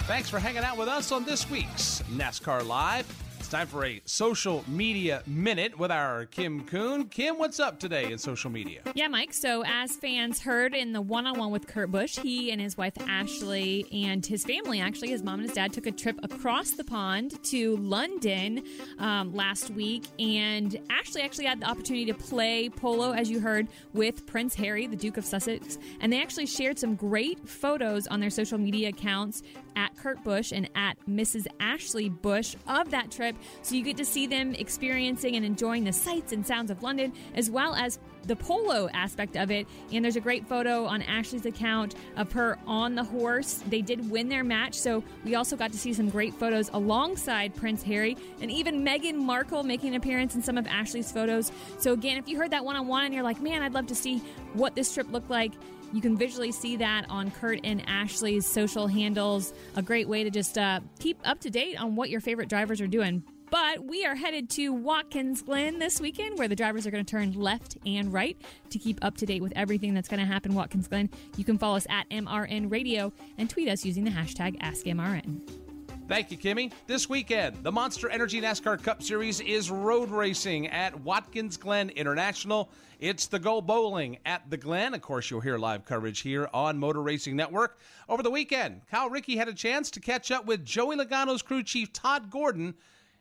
[0.08, 3.25] Thanks for hanging out with us on this week's NASCAR Live.
[3.46, 7.06] It's time for a social media minute with our Kim Coon.
[7.10, 8.82] Kim, what's up today in social media?
[8.96, 9.36] Yeah, Mike.
[9.36, 12.76] So, as fans heard in the one on one with Kurt Busch, he and his
[12.76, 16.72] wife Ashley and his family actually, his mom and his dad, took a trip across
[16.72, 18.64] the pond to London
[18.98, 20.06] um, last week.
[20.18, 24.88] And Ashley actually had the opportunity to play polo, as you heard, with Prince Harry,
[24.88, 25.78] the Duke of Sussex.
[26.02, 29.44] And they actually shared some great photos on their social media accounts
[29.76, 31.48] at Kurt Busch and at Mrs.
[31.60, 33.36] Ashley Busch of that trip.
[33.62, 37.14] So you get to see them experiencing and enjoying the sights and sounds of London,
[37.34, 39.68] as well as the polo aspect of it.
[39.92, 43.62] And there's a great photo on Ashley's account of her on the horse.
[43.68, 47.56] They did win their match, so we also got to see some great photos alongside
[47.56, 51.52] Prince Harry and even Meghan Markle making an appearance in some of Ashley's photos.
[51.78, 53.88] So again, if you heard that one on one and you're like, man, I'd love
[53.88, 54.20] to see
[54.54, 55.52] what this trip looked like,
[55.94, 59.54] you can visually see that on Kurt and Ashley's social handles.
[59.76, 62.82] A great way to just uh, keep up to date on what your favorite drivers
[62.82, 63.24] are doing.
[63.52, 67.10] But we are headed to Watkins Glen this weekend where the drivers are going to
[67.10, 68.38] turn left and right
[68.72, 71.10] to keep up to date with everything that's going to happen Watkins Glen.
[71.38, 75.65] You can follow us at MRN Radio and tweet us using the hashtag AskMRN.
[76.08, 76.72] Thank you, Kimmy.
[76.86, 82.70] This weekend, the Monster Energy NASCAR Cup Series is road racing at Watkins Glen International.
[83.00, 84.94] It's the Go Bowling at the Glen.
[84.94, 87.80] Of course, you'll hear live coverage here on Motor Racing Network.
[88.08, 91.64] Over the weekend, Kyle Rickey had a chance to catch up with Joey Logano's crew
[91.64, 92.76] chief, Todd Gordon.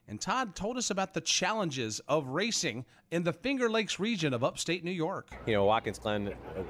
[0.07, 4.45] And Todd told us about the challenges of racing in the Finger Lakes region of
[4.45, 5.31] upstate New York.
[5.47, 6.63] You know, Watkins Glen, uh,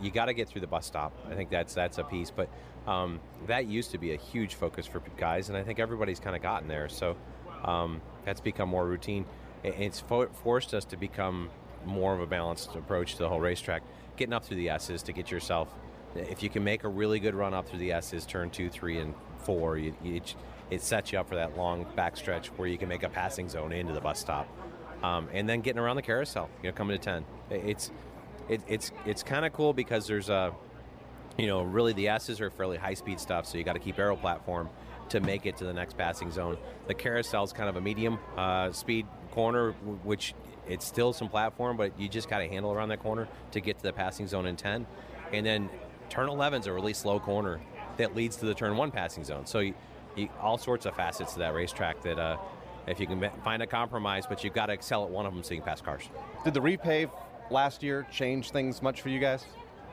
[0.00, 1.12] you got to get through the bus stop.
[1.28, 2.48] I think that's that's a piece, but
[2.86, 6.36] um, that used to be a huge focus for guys, and I think everybody's kind
[6.36, 6.88] of gotten there.
[6.88, 7.16] So
[7.64, 9.26] um, that's become more routine.
[9.64, 11.50] It's fo- forced us to become
[11.84, 13.82] more of a balanced approach to the whole racetrack.
[14.16, 15.74] Getting up through the S's to get yourself,
[16.14, 18.98] if you can make a really good run up through the S's, turn two, three,
[18.98, 20.20] and four, you, you,
[20.70, 23.72] it sets you up for that long backstretch where you can make a passing zone
[23.72, 24.48] into the bus stop,
[25.02, 26.48] um, and then getting around the carousel.
[26.62, 27.90] You know, coming to ten, it's
[28.48, 30.54] it, it's it's kind of cool because there's a
[31.38, 33.98] you know, really the S's are fairly high speed stuff, so you got to keep
[33.98, 34.68] aero platform
[35.08, 36.56] to make it to the next passing zone.
[36.86, 39.72] The carousel is kind of a medium uh, speed corner,
[40.02, 40.34] which
[40.66, 43.78] it's still some platform, but you just got to handle around that corner to get
[43.78, 44.86] to the passing zone in 10.
[45.32, 45.68] And then
[46.08, 47.60] turn 11 is a really slow corner
[47.98, 49.46] that leads to the turn one passing zone.
[49.46, 49.74] So you,
[50.16, 52.36] you, all sorts of facets to that racetrack that uh,
[52.86, 55.42] if you can find a compromise, but you've got to excel at one of them
[55.42, 56.08] so you can pass cars.
[56.44, 57.10] Did the repave
[57.50, 59.44] last year change things much for you guys?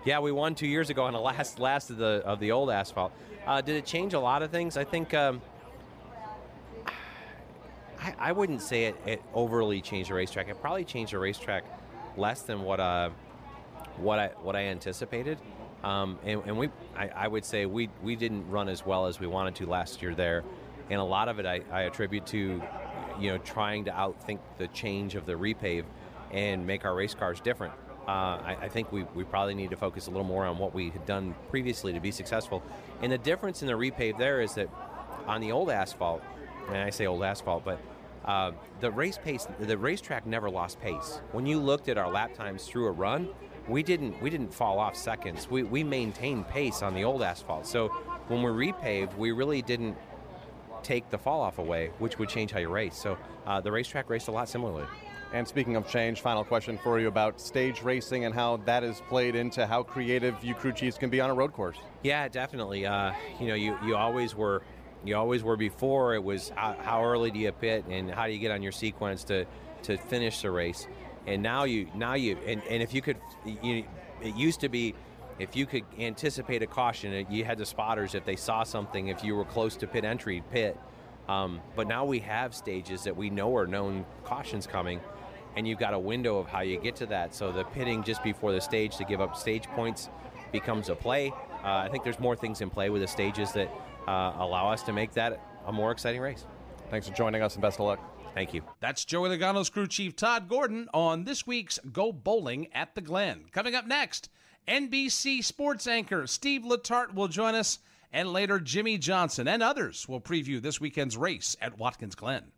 [0.05, 2.69] Yeah, we won two years ago on the last last of the of the old
[2.69, 3.13] asphalt.
[3.45, 4.75] Uh, did it change a lot of things?
[4.75, 5.41] I think um,
[7.99, 10.49] I, I, wouldn't say it, it, overly changed the racetrack.
[10.49, 11.63] It probably changed the racetrack
[12.17, 13.09] less than what uh,
[13.97, 15.37] what I what I anticipated.
[15.83, 19.19] Um, and, and, we, I, I, would say we we didn't run as well as
[19.19, 20.43] we wanted to last year there,
[20.89, 22.61] and a lot of it I, I attribute to,
[23.19, 25.83] you know, trying to outthink the change of the repave
[26.31, 27.73] and make our race cars different.
[28.07, 30.73] Uh, I, I, think we, we probably need to focus a little more on what
[30.73, 32.61] we had done previously to be successful.
[33.01, 34.69] And the difference in the repave there is that
[35.25, 36.21] on the old asphalt,
[36.67, 37.79] and I say old asphalt, but
[38.25, 41.21] uh, the race pace, the racetrack never lost pace.
[41.31, 43.29] When you looked at our lap times through a run,
[43.67, 45.49] we didn't we didn't fall off seconds.
[45.49, 47.65] We, we maintained pace on the old asphalt.
[47.65, 47.89] So
[48.27, 49.97] when we repaved, we really didn't
[50.83, 52.97] take the fall off away, which would change how you race.
[52.97, 54.85] So uh, the racetrack raced a lot similarly.
[55.33, 59.01] And speaking of change, final question for you about stage racing and how that is
[59.09, 61.77] played into how creative you crew chiefs can be on a road course.
[62.03, 62.85] Yeah, definitely.
[62.85, 64.61] Uh, you know, you, you always were
[65.03, 66.13] you always were before.
[66.13, 68.71] It was how, how early do you pit and how do you get on your
[68.71, 69.45] sequence to
[69.83, 70.87] to finish the race.
[71.25, 73.85] And now you now you and, and if you could, you,
[74.21, 74.93] it used to be
[75.39, 79.07] if you could anticipate a caution, you had the spotters if they saw something.
[79.07, 80.77] If you were close to pit entry, pit.
[81.27, 84.99] Um, but now we have stages that we know are known cautions coming,
[85.55, 87.33] and you've got a window of how you get to that.
[87.35, 90.09] So the pitting just before the stage to give up stage points
[90.51, 91.31] becomes a play.
[91.63, 93.69] Uh, I think there's more things in play with the stages that
[94.07, 96.45] uh, allow us to make that a more exciting race.
[96.89, 97.99] Thanks for joining us and best of luck.
[98.33, 98.63] Thank you.
[98.79, 103.45] That's Joey Logano's crew chief Todd Gordon on this week's Go Bowling at the Glen.
[103.51, 104.29] Coming up next,
[104.67, 107.79] NBC sports anchor Steve Letarte will join us,
[108.11, 112.51] and later Jimmie Johnson and others will preview this weekend's race at Watkins Glen.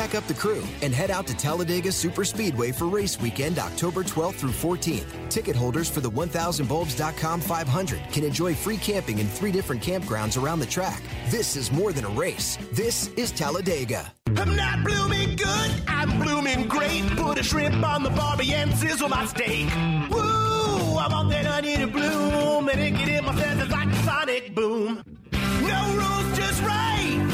[0.00, 4.36] Pack up the crew and head out to Talladega Superspeedway for race weekend October 12th
[4.36, 5.04] through 14th.
[5.28, 10.58] Ticket holders for the 1000bulbs.com 500 can enjoy free camping in three different campgrounds around
[10.60, 11.02] the track.
[11.28, 12.56] This is more than a race.
[12.72, 14.10] This is Talladega.
[14.38, 17.04] I'm not blooming good, I'm blooming great.
[17.18, 19.68] Put a shrimp on the barbie and sizzle my steak.
[20.10, 20.96] Woo!
[20.96, 24.54] I want that honey to bloom and it get in my feathers like a sonic
[24.54, 25.04] boom.
[25.30, 27.28] No rules, just right.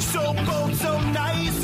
[0.00, 1.57] So bold, so nice.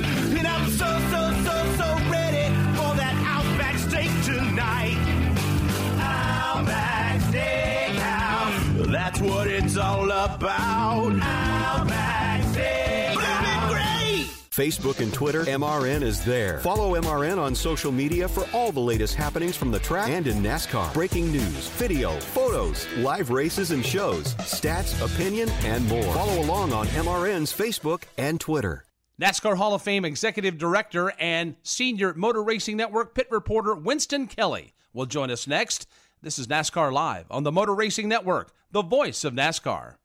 [9.25, 11.19] What it's all about.
[11.23, 13.15] Outback Steakhouse.
[13.15, 14.27] Blooming great.
[14.51, 16.59] Facebook and Twitter, MRN is there.
[16.59, 20.43] Follow MRN on social media for all the latest happenings from the track and in
[20.43, 20.93] NASCAR.
[20.93, 26.13] Breaking news, video, photos, live races and shows, stats, opinion, and more.
[26.13, 28.85] Follow along on MRN's Facebook and Twitter.
[29.19, 34.75] NASCAR Hall of Fame Executive Director and Senior Motor Racing Network pit reporter Winston Kelley
[34.93, 35.89] will join us next.
[36.25, 39.97] This is NASCAR Live on the Motor Racing Network, the voice of NASCAR.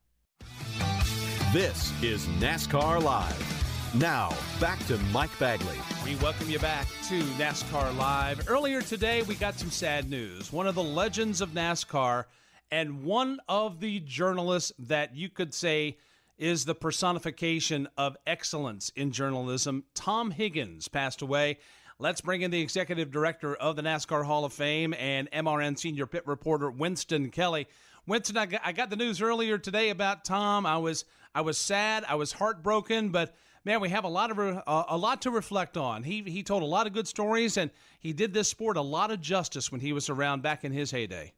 [1.54, 3.96] This is NASCAR Live.
[3.96, 5.78] Now, back to Mike Bagley.
[6.04, 8.50] We welcome you back to NASCAR Live.
[8.50, 10.52] Earlier today, we got some sad news.
[10.52, 12.26] One of the legends of NASCAR
[12.70, 15.96] and one of the journalists that you could say
[16.38, 21.60] is the personification of excellence in journalism, Tom Higgins, passed away.
[22.02, 26.06] Let's bring in the executive director of the NASCAR Hall of Fame and MRN senior
[26.06, 27.68] pit reporter Winston Kelley.
[28.08, 30.66] Winston, I got, I got the news earlier today about Tom.
[30.66, 31.04] I was
[31.36, 33.36] I was sad, I was heartbroken, but
[33.66, 36.04] man, we have a lot of uh, a lot to reflect on.
[36.04, 39.12] He he told a lot of good stories, and he did this sport a lot
[39.12, 41.34] of justice when he was around back in his heyday.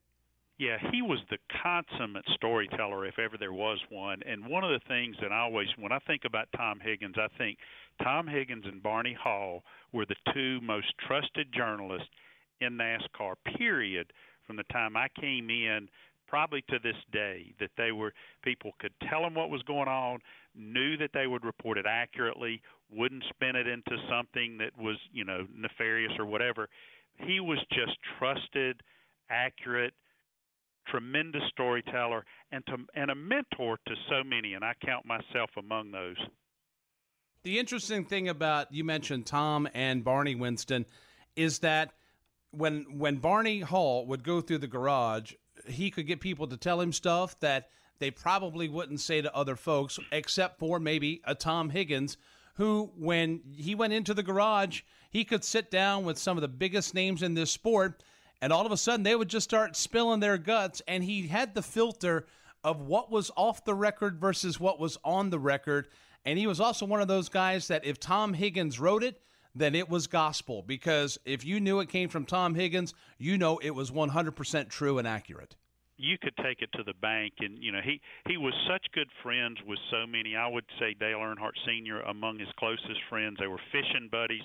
[0.62, 4.22] Yeah, he was the consummate storyteller if ever there was one.
[4.28, 7.36] And one of the things that I always, when I think about Tom Higgins, I
[7.36, 7.58] think
[8.04, 12.10] Tom Higgins and Barney Hall were the two most trusted journalists
[12.60, 13.34] in NASCAR.
[13.58, 14.14] Period.
[14.46, 15.90] From the time I came in
[16.28, 20.20] probably to this day that they were people could tell them what was going on
[20.54, 25.26] knew that they would report it accurately, wouldn't spin it into something that was, you
[25.26, 26.70] know, nefarious or whatever.
[27.18, 28.84] He was just trusted,
[29.32, 29.96] accurate,
[30.88, 35.92] tremendous storyteller, and to, and a mentor to so many, and I count myself among
[35.92, 36.18] those.
[37.44, 40.86] The interesting thing about you mentioned Tom and Barney Winston
[41.36, 41.94] is that
[42.52, 45.34] when when Barney Hall would go through the garage,
[45.66, 49.56] he could get people to tell him stuff that they probably wouldn't say to other
[49.56, 52.18] folks, except for maybe a Tom Higgins,
[52.56, 56.48] who, when he went into the garage, he could sit down with some of the
[56.48, 58.04] biggest names in this sport,
[58.42, 60.82] and all of a sudden they would just start spilling their guts.
[60.88, 62.26] And he had the filter
[62.64, 65.88] of what was off the record versus what was on the record.
[66.26, 69.22] And he was also one of those guys that if Tom Higgins wrote it,
[69.56, 70.64] then it was gospel.
[70.66, 74.98] Because if you knew it came from Tom Higgins, you know it was 100% true
[74.98, 75.56] and accurate.
[75.98, 79.10] You could take it to the bank and you know he he was such good
[79.22, 80.36] friends with so many.
[80.36, 83.38] I would say dale earnhardt senior among his closest friends.
[83.40, 84.42] They were fishing buddies.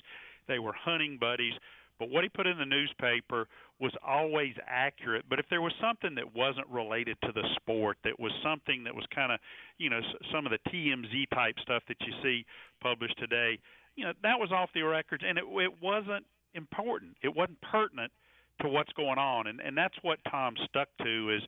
[0.49, 1.55] They were hunting buddies
[1.99, 3.47] but what he put in the newspaper
[3.81, 8.19] was always accurate but if there was something that wasn't related to the sport that
[8.19, 9.39] was something that was kind of
[9.79, 10.01] you know
[10.33, 12.45] some of the TMZ type stuff that you see
[12.83, 13.59] published today
[13.97, 16.25] you know that was off the records and it it wasn't
[16.57, 17.17] important.
[17.23, 18.11] It wasn't pertinent
[18.63, 21.43] to what's going on, and and that's what Tom stuck to is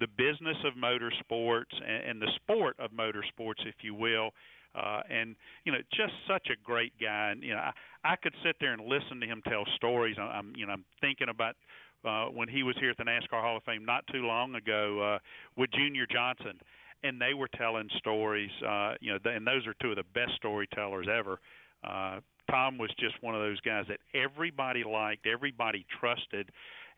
[0.00, 4.30] the business of motorsports and, and the sport of motorsports, if you will.
[4.74, 7.30] Uh, and you know, just such a great guy.
[7.30, 7.72] And you know, I,
[8.04, 10.16] I could sit there and listen to him tell stories.
[10.20, 11.56] I'm, you know, I'm thinking about
[12.04, 15.14] uh, when he was here at the NASCAR Hall of Fame not too long ago
[15.14, 15.18] uh,
[15.56, 16.60] with Junior Johnson,
[17.02, 18.50] and they were telling stories.
[18.66, 21.40] Uh, you know, and those are two of the best storytellers ever.
[21.84, 26.50] Uh, Tom was just one of those guys that everybody liked, everybody trusted,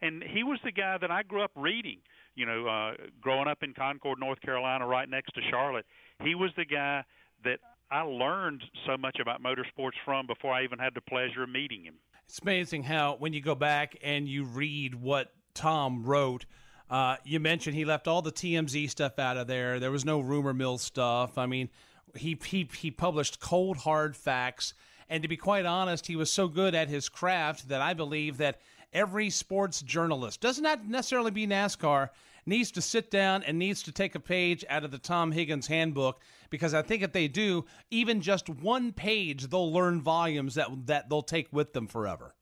[0.02, 1.98] and he was the guy that I grew up reading.
[2.36, 5.84] You know, uh, growing up in Concord, North Carolina, right next to Charlotte,
[6.22, 7.04] he was the guy
[7.44, 7.58] that
[7.90, 11.84] I learned so much about motorsports from before I even had the pleasure of meeting
[11.84, 11.94] him.
[12.28, 16.46] It's amazing how when you go back and you read what Tom wrote.
[16.88, 19.80] Uh, you mentioned he left all the TMZ stuff out of there.
[19.80, 21.38] There was no rumor mill stuff.
[21.38, 21.68] I mean,
[22.16, 24.74] he he he published cold hard facts.
[25.08, 28.38] And to be quite honest, he was so good at his craft that I believe
[28.38, 28.60] that
[28.92, 32.10] every sports journalist does not necessarily be NASCAR
[32.46, 35.66] needs to sit down and needs to take a page out of the Tom Higgins
[35.66, 36.20] handbook
[36.50, 41.08] because I think if they do, even just one page, they'll learn volumes that that
[41.08, 42.34] they'll take with them forever.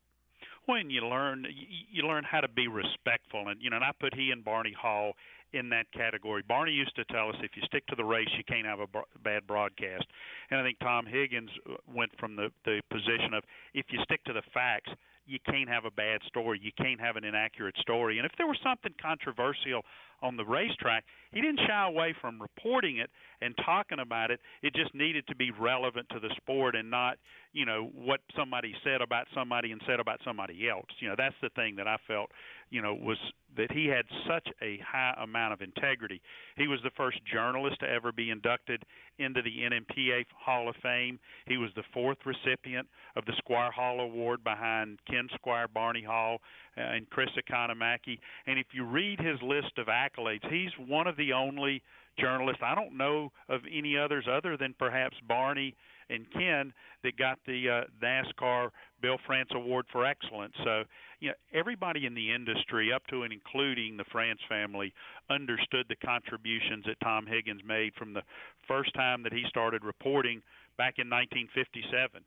[0.65, 1.47] When you learn,
[1.91, 4.73] you learn how to be respectful, and you know, and I put he and Barney
[4.79, 5.13] Hall
[5.53, 6.43] in that category.
[6.47, 8.87] Barney used to tell us if you stick to the race, you can't have a
[9.23, 10.05] bad broadcast.
[10.51, 13.43] And I think Tom Higgins uh, went from the the position of
[13.73, 14.91] if you stick to the facts,
[15.29, 16.59] you can't have a bad story.
[16.61, 18.17] You can't have an inaccurate story.
[18.17, 19.85] And if there was something controversial
[20.21, 23.09] on the racetrack, he didn't shy away from reporting it
[23.41, 24.39] and talking about it.
[24.61, 27.17] It just needed to be relevant to the sport and not,
[27.53, 30.87] you know, what somebody said about somebody and said about somebody else.
[30.99, 32.31] You know, that's the thing that I felt,
[32.69, 33.17] you know, was
[33.57, 36.21] that he had such a high amount of integrity.
[36.55, 38.83] He was the first journalist to ever be inducted
[39.17, 41.19] into the NMPA Hall of Fame.
[41.47, 46.39] He was the fourth recipient of the Squier Hall Award behind Ken Squier, Barney Hall,
[46.79, 48.19] uh, and Chris Economaki.
[48.47, 51.81] And if you read his list of accolades, he's one of the only
[52.19, 52.61] journalists.
[52.63, 55.75] I don't know of any others other than perhaps Barney
[56.09, 56.73] and Ken
[57.03, 58.69] that got the uh, NASCAR
[59.01, 60.53] Bill France Award for Excellence.
[60.63, 60.83] So,
[61.19, 64.93] you know, everybody in the industry, up to and including the France family,
[65.29, 68.23] understood the contributions that Tom Higgins made from the
[68.67, 70.41] first time that he started reporting
[70.77, 72.23] back in 1957.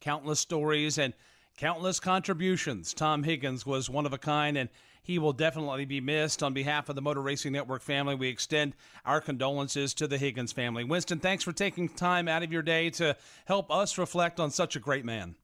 [0.00, 1.12] Countless stories and
[1.58, 2.94] countless contributions.
[2.94, 4.70] Tom Higgins was one of a kind, and
[5.02, 6.42] he will definitely be missed.
[6.42, 10.52] On behalf of the Motor Racing Network family, we extend our condolences to the Higgins
[10.52, 10.84] family.
[10.84, 14.76] Winston, thanks for taking time out of your day to help us reflect on such
[14.76, 15.34] a great man.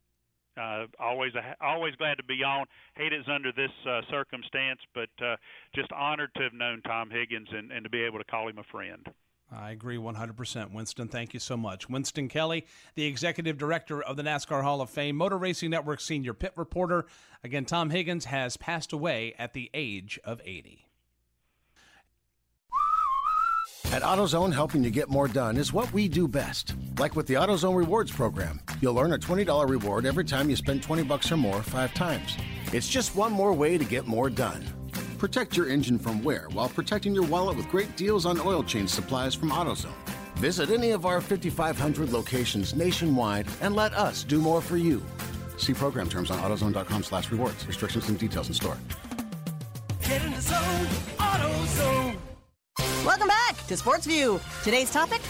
[0.57, 2.65] Uh, always, always glad to be on.
[2.95, 5.35] Hate it's under this uh, circumstance, but uh,
[5.75, 8.59] just honored to have known Tom Higgins and, and to be able to call him
[8.59, 9.05] a friend.
[9.57, 10.73] I agree 100%.
[10.73, 11.89] Winston, thank you so much.
[11.89, 16.35] Winston Kelley, the executive director of the NASCAR Hall of Fame, Motor Racing Network senior
[16.35, 17.07] pit reporter.
[17.43, 20.87] Again, Tom Higgins has passed away at the age of 80.
[23.93, 26.75] At AutoZone, helping you get more done is what we do best.
[26.99, 30.83] Like with the AutoZone Rewards program, you'll earn a $20 reward every time you spend
[30.83, 32.37] 20 bucks or more five times.
[32.73, 34.65] It's just one more way to get more done.
[35.25, 38.91] Protect your engine from wear while protecting your wallet with great deals on oil change
[38.91, 39.89] supplies from AutoZone.
[40.37, 45.03] Visit any of our 5,500 locations nationwide and let us do more for you.
[45.57, 47.67] See program terms on AutoZone.com slash rewards.
[47.67, 48.77] Restrictions and details in store.
[50.03, 52.17] Get in the zone, AutoZone.
[53.07, 54.39] Welcome back to Sports View.
[54.63, 55.23] Today's topic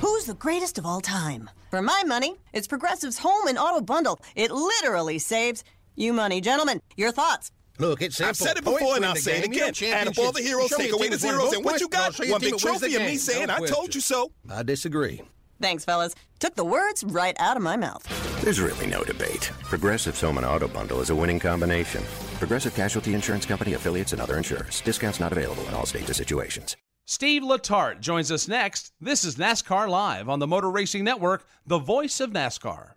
[0.00, 1.50] Who's the greatest of all time?
[1.70, 4.18] For my money, it's Progressive's Home and Auto Bundle.
[4.34, 5.62] It literally saves
[5.94, 6.40] you money.
[6.40, 7.50] Gentlemen, your thoughts.
[7.78, 8.28] Look, it's simple.
[8.30, 9.72] I've said it before and I'll say it again.
[9.92, 12.18] Add up all the heroes, take away the zeros, and what you got?
[12.18, 14.32] One big trophy and me saying, I told you so.
[14.50, 15.22] I disagree.
[15.60, 16.14] Thanks, fellas.
[16.40, 18.04] Took the words right out of my mouth.
[18.42, 19.52] There's really no debate.
[19.62, 22.02] Progressive's Home and Auto Bundle is a winning combination.
[22.38, 24.80] Progressive Casualty Insurance Company affiliates and other insurers.
[24.80, 26.76] Discounts not available in all states or situations.
[27.06, 28.92] Steve Letarte joins us next.
[29.00, 32.92] This is NASCAR Live on the Motor Racing Network, the voice of NASCAR.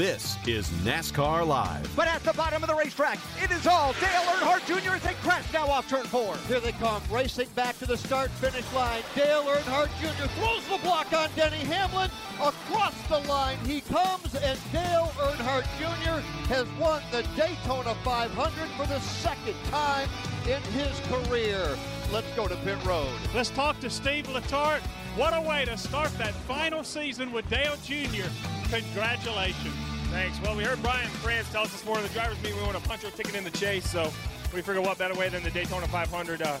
[0.00, 1.94] This is NASCAR Live.
[1.94, 4.94] But at the bottom of the racetrack, it is all Dale Earnhardt Jr.
[4.94, 6.38] as they crash now off turn four.
[6.48, 9.02] Here they come, racing back to the start finish line.
[9.14, 10.26] Dale Earnhardt Jr.
[10.38, 12.10] throws the block on Denny Hamlin.
[12.36, 16.22] Across the line he comes, and Dale Earnhardt Jr.
[16.48, 20.08] has won the Daytona 500 for the second time
[20.48, 21.76] in his career.
[22.10, 23.12] Let's go to pit road.
[23.34, 24.80] Let's talk to Steve Letarte.
[25.16, 28.30] What a way to start that final season with Dale Jr.
[28.70, 29.89] Congratulations.
[30.10, 30.40] Thanks.
[30.40, 32.88] Well, we heard Brian France tell us this morning the drivers meet we want to
[32.88, 34.10] punch our ticket in the chase, so
[34.52, 36.42] we figured what better way than the Daytona 500.
[36.42, 36.58] Uh,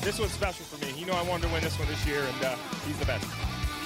[0.00, 0.98] this was special for me.
[0.98, 3.26] You know I wanted to win this one this year, and uh, he's the best.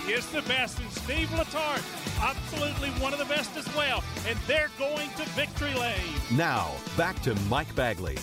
[0.09, 1.83] is the best, and Steve Letarte,
[2.23, 4.05] absolutely one of the best as well.
[4.29, 5.99] And they're going to victory lane.
[6.31, 8.19] Now, back to Mike Bagley.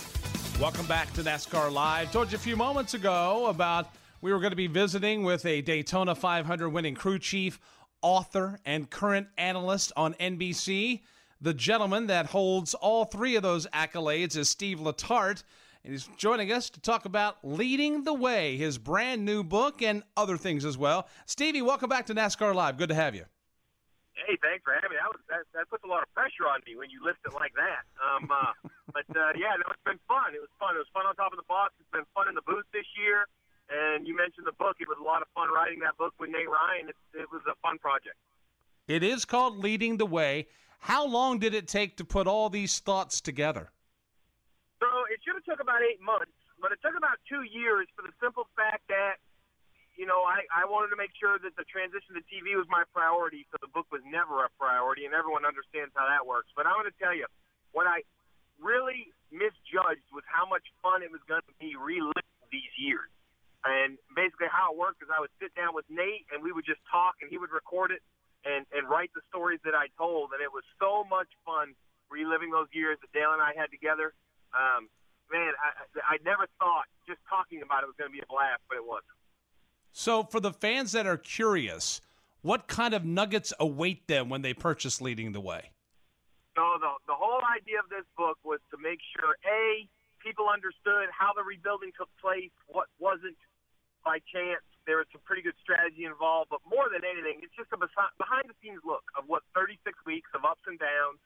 [0.58, 2.10] Welcome back to NASCAR Live.
[2.10, 3.90] Told you a few moments ago about
[4.22, 7.60] we were going to be visiting with a Daytona 500 winning crew chief,
[8.02, 11.00] author, and current analyst on NBC.
[11.40, 15.42] The gentleman that holds all three of those accolades is Steve Letarte.
[15.82, 20.02] And he's joining us to talk about Leading the Way, his brand new book, and
[20.16, 21.08] other things as well.
[21.24, 22.76] Stevie, welcome back to NASCAR Live.
[22.76, 23.24] Good to have you.
[24.12, 25.00] Hey, thanks for having me.
[25.00, 27.32] That, was, that, that puts a lot of pressure on me when you list it
[27.32, 27.88] like that.
[27.96, 28.52] Um, uh,
[28.92, 30.36] but uh, yeah, no, it's been fun.
[30.36, 30.76] It was fun.
[30.76, 31.72] It was fun on top of the box.
[31.80, 33.24] It's been fun in the booth this year.
[33.70, 34.76] And you mentioned the book.
[34.82, 36.90] It was a lot of fun writing that book with Nate Ryan.
[36.90, 38.18] It, it was a fun project.
[38.90, 40.50] It is called Leading the Way.
[40.82, 43.70] How long did it take to put all these thoughts together?
[44.82, 48.02] So it should have took about eight months, but it took about two years for
[48.02, 49.22] the simple fact that,
[49.94, 52.82] you know, I, I wanted to make sure that the transition to TV was my
[52.90, 56.48] priority, so the book was never a priority, and everyone understands how that works.
[56.56, 57.28] But I want to tell you,
[57.76, 58.02] what I
[58.58, 63.12] really misjudged was how much fun it was going to be reliving these years.
[63.64, 66.64] And basically, how it worked is I would sit down with Nate, and we would
[66.64, 68.00] just talk, and he would record it
[68.44, 71.76] and and write the stories that I told, and it was so much fun
[72.08, 74.16] reliving those years that Dale and I had together
[74.54, 74.90] um,
[75.30, 78.62] man, I, I never thought just talking about it was going to be a blast,
[78.68, 79.02] but it was.
[79.92, 82.00] So, for the fans that are curious,
[82.42, 85.70] what kind of nuggets await them when they purchase Leading the Way?
[86.54, 89.86] So, the, the whole idea of this book was to make sure, A,
[90.22, 93.38] people understood how the rebuilding took place, what wasn't
[94.04, 94.64] by chance.
[94.88, 98.48] There was some pretty good strategy involved, but more than anything, it's just a behind
[98.48, 99.78] the scenes look of what 36
[100.08, 101.20] weeks of ups and downs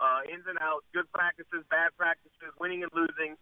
[0.00, 3.36] uh, ins and outs, good practices, bad practices, winning and losing.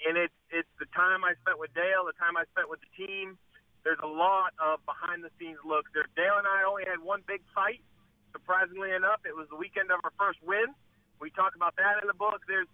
[0.00, 2.92] And it's it's the time I spent with Dale, the time I spent with the
[2.96, 3.36] team.
[3.84, 5.92] There's a lot of behind the scenes looks.
[5.92, 7.84] There, Dale and I only had one big fight.
[8.32, 10.72] Surprisingly enough, it was the weekend of our first win.
[11.20, 12.40] We talk about that in the book.
[12.48, 12.68] There's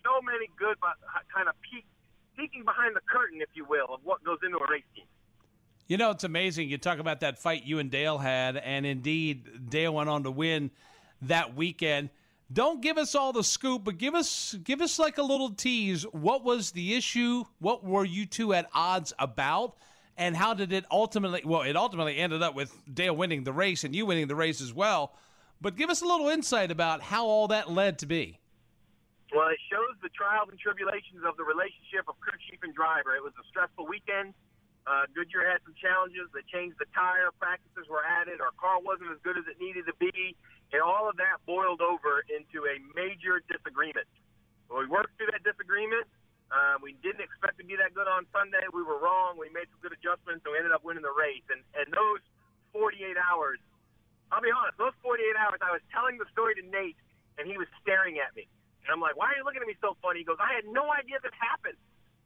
[0.00, 0.80] so many good
[1.28, 1.84] kind of peek,
[2.40, 5.04] peeking behind the curtain, if you will, of what goes into a race team.
[5.88, 6.68] You know, it's amazing.
[6.68, 10.30] You talk about that fight you and Dale had, and indeed, Dale went on to
[10.30, 10.70] win
[11.22, 12.10] that weekend
[12.52, 16.02] don't give us all the scoop, but give us give us like a little tease.
[16.12, 17.44] What was the issue?
[17.60, 19.76] What were you two at odds about?
[20.16, 21.42] And how did it ultimately?
[21.44, 24.60] Well, it ultimately ended up with Dale winning the race and you winning the race
[24.60, 25.14] as well.
[25.60, 28.39] But give us a little insight about how all that led to be.
[29.30, 33.14] Well, it shows the trials and tribulations of the relationship of crew chief and driver.
[33.14, 34.34] It was a stressful weekend.
[34.90, 36.26] Uh, Goodyear had some challenges.
[36.34, 37.30] They changed the tire.
[37.38, 38.42] Practices were added.
[38.42, 40.34] Our car wasn't as good as it needed to be.
[40.74, 44.10] And all of that boiled over into a major disagreement.
[44.66, 46.10] Well, we worked through that disagreement.
[46.50, 48.66] Uh, we didn't expect to be that good on Sunday.
[48.74, 49.38] We were wrong.
[49.38, 51.46] We made some good adjustments, and we ended up winning the race.
[51.54, 52.18] And, and those
[52.74, 53.62] 48 hours,
[54.34, 56.98] I'll be honest, those 48 hours, I was telling the story to Nate,
[57.38, 58.50] and he was staring at me.
[58.84, 60.24] And I'm like, why are you looking at me so funny?
[60.24, 61.76] He goes, I had no idea this happened.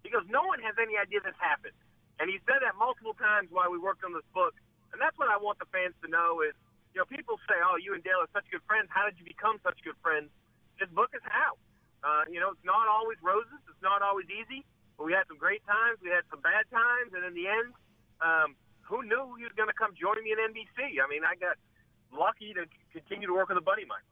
[0.07, 1.75] He goes, no one has any idea this happened.
[2.23, 4.55] And he said that multiple times while we worked on this book.
[4.95, 6.55] And that's what I want the fans to know is
[6.95, 8.87] you know, people say, "Oh, you and Dale are such good friends.
[8.89, 10.31] How did you become such good friends?"
[10.79, 11.59] This book is how.
[12.07, 13.59] Uh, you know, it's not always roses.
[13.67, 14.63] It's not always easy.
[14.97, 15.99] But we had some great times.
[15.99, 17.75] We had some bad times, and in the end,
[18.23, 18.55] um,
[18.87, 21.03] who knew he was going to come join me in NBC?
[21.03, 21.59] I mean, I got
[22.15, 24.07] lucky to continue to work with a buddy of mine.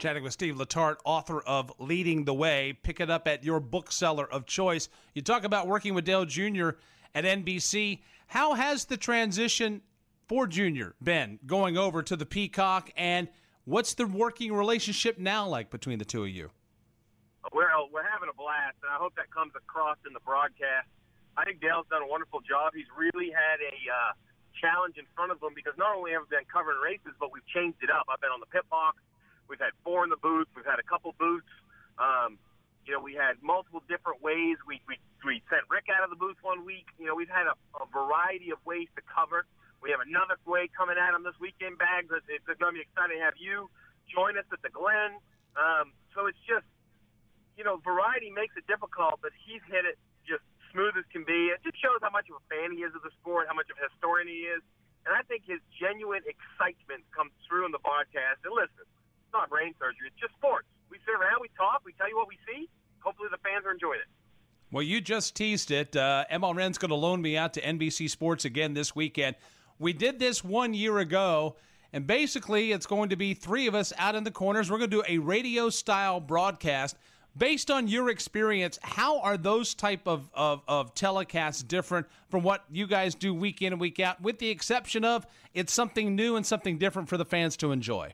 [0.00, 2.72] Chatting with Steve Letarte, author of Leading the Way.
[2.72, 4.88] Pick it up at your bookseller of choice.
[5.12, 6.70] You talk about working with Dale Jr.
[7.14, 8.00] at NBC.
[8.26, 9.82] How has the transition
[10.26, 13.28] for Junior been going over to the Peacock, and
[13.66, 16.48] what's the working relationship now like between the two of you?
[17.52, 20.88] Well, we're having a blast, and I hope that comes across in the broadcast.
[21.36, 22.72] I think Dale's done a wonderful job.
[22.74, 24.12] He's really had a uh,
[24.56, 27.46] challenge in front of him because not only have we been covering races, but we've
[27.52, 28.08] changed it up.
[28.08, 28.96] I've been on the pit box.
[29.50, 30.46] We've had four in the booth.
[30.54, 31.50] We've had a couple booths.
[31.98, 32.38] Um,
[32.86, 34.56] you know, we had multiple different ways.
[34.64, 34.96] We, we
[35.26, 36.88] we sent Rick out of the booth one week.
[36.96, 39.44] You know, we've had a, a variety of ways to cover.
[39.84, 42.08] We have another way coming at him this weekend, Bags.
[42.08, 43.68] It's, it's going to be exciting to have you
[44.08, 45.20] join us at the Glen.
[45.56, 46.64] Um, so it's just,
[47.56, 51.52] you know, variety makes it difficult, but he's hit it just smooth as can be.
[51.52, 53.68] It just shows how much of a fan he is of the sport, how much
[53.68, 54.64] of a historian he is.
[55.08, 58.44] And I think his genuine excitement comes through in the broadcast.
[58.44, 58.84] And listen,
[59.30, 60.66] it's not brain surgery, it's just sports.
[60.90, 62.68] We sit around, we talk, we tell you what we see.
[62.98, 64.10] Hopefully the fans are enjoying it.
[64.72, 65.94] Well, you just teased it.
[65.94, 69.36] Uh, MRN's going to loan me out to NBC Sports again this weekend.
[69.78, 71.54] We did this one year ago,
[71.92, 74.68] and basically it's going to be three of us out in the corners.
[74.68, 76.96] We're going to do a radio style broadcast,
[77.36, 82.64] based on your experience, how are those type of, of, of telecasts different from what
[82.68, 85.24] you guys do week in and week out, with the exception of
[85.54, 88.12] it's something new and something different for the fans to enjoy?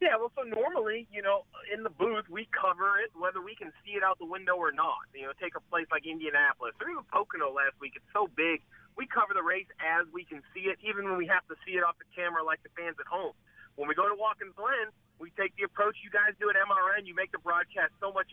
[0.00, 3.68] Yeah, well, so normally, you know, in the booth, we cover it whether we can
[3.84, 5.04] see it out the window or not.
[5.12, 8.00] You know, take a place like Indianapolis or even Pocono last week.
[8.00, 8.64] It's so big.
[8.96, 11.76] We cover the race as we can see it, even when we have to see
[11.76, 13.36] it off the camera like the fans at home.
[13.76, 14.88] When we go to Watkins Glen,
[15.20, 17.04] we take the approach you guys do at MRN.
[17.04, 18.32] You make the broadcast so much,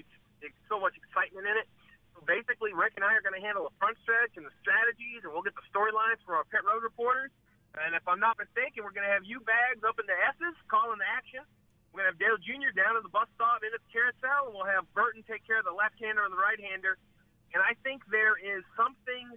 [0.72, 1.68] so much excitement in it.
[2.16, 5.28] So basically, Rick and I are going to handle the front stretch and the strategies,
[5.28, 7.28] and we'll get the storylines for our pit road reporters.
[7.76, 10.56] And if I'm not mistaken, we're going to have you bags up in the S's
[10.72, 11.44] calling the action.
[11.92, 12.72] We're going to have Dale Jr.
[12.76, 15.58] down at the bus stop in at the carousel, and we'll have Burton take care
[15.58, 17.00] of the left-hander and the right-hander.
[17.56, 19.34] And I think there is something.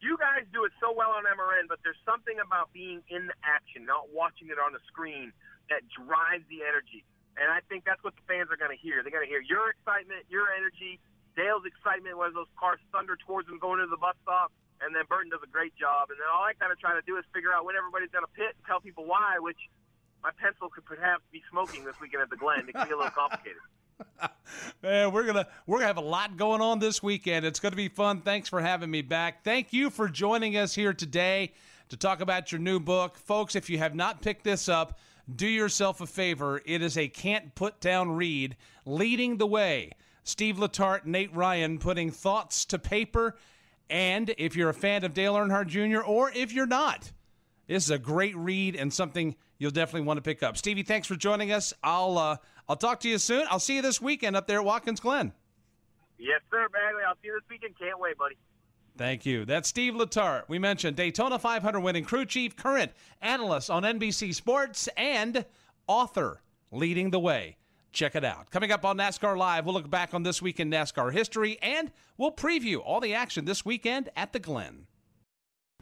[0.00, 3.36] You guys do it so well on MRN, but there's something about being in the
[3.40, 5.32] action, not watching it on the screen,
[5.72, 7.06] that drives the energy.
[7.36, 9.04] And I think that's what the fans are going to hear.
[9.04, 11.00] They're going to hear your excitement, your energy,
[11.36, 14.50] Dale's excitement when those cars thunder towards him going to the bus stop,
[14.80, 16.08] and then Burton does a great job.
[16.08, 18.24] And then all I kind of try to do is figure out when everybody's going
[18.24, 19.60] to pit and tell people why, which
[20.26, 22.64] my pencil could perhaps be smoking this weekend at the Glen.
[22.68, 23.60] It can be a little complicated.
[24.82, 27.46] Man, we're gonna we're gonna have a lot going on this weekend.
[27.46, 28.22] It's gonna be fun.
[28.22, 29.44] Thanks for having me back.
[29.44, 31.52] Thank you for joining us here today
[31.90, 33.54] to talk about your new book, folks.
[33.54, 34.98] If you have not picked this up,
[35.32, 36.60] do yourself a favor.
[36.66, 39.92] It is a can't put down read, leading the way.
[40.24, 43.36] Steve Letarte, Nate Ryan, putting thoughts to paper.
[43.88, 46.00] And if you're a fan of Dale Earnhardt Jr.
[46.00, 47.12] or if you're not,
[47.68, 50.56] this is a great read and something you'll definitely want to pick up.
[50.56, 51.72] Stevie, thanks for joining us.
[51.82, 52.36] I'll uh,
[52.68, 53.46] I'll talk to you soon.
[53.50, 55.32] I'll see you this weekend up there at Watkins Glen.
[56.18, 57.02] Yes, sir, Bagley.
[57.06, 57.78] I'll see you this weekend.
[57.78, 58.36] Can't wait, buddy.
[58.96, 59.44] Thank you.
[59.44, 60.44] That's Steve Letarte.
[60.48, 65.44] We mentioned Daytona 500 winning crew chief, current analyst on NBC Sports, and
[65.86, 66.40] author
[66.70, 67.56] leading the way.
[67.92, 68.50] Check it out.
[68.50, 71.90] Coming up on NASCAR Live, we'll look back on this week in NASCAR history and
[72.18, 74.86] we'll preview all the action this weekend at the Glen.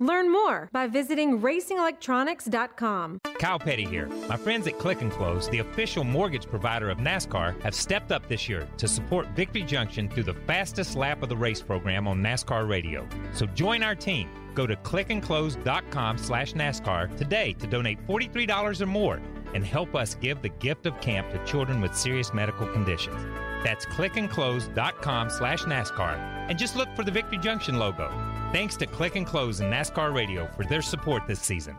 [0.00, 3.20] Learn more by visiting racingelectronics.com.
[3.38, 4.06] Kyle Petty here.
[4.28, 8.26] My friends at Click and Close, the official mortgage provider of NASCAR, have stepped up
[8.26, 12.22] this year to support Victory Junction through the fastest lap of the race program on
[12.22, 13.06] NASCAR radio.
[13.34, 14.30] So join our team.
[14.54, 19.20] Go to clickandclose.com slash NASCAR today to donate $43 or more
[19.54, 23.16] and help us give the gift of camp to children with serious medical conditions.
[23.62, 26.16] That's clickandclose.com slash NASCAR
[26.48, 28.10] and just look for the Victory Junction logo.
[28.52, 31.78] Thanks to Click and Close and NASCAR Radio for their support this season.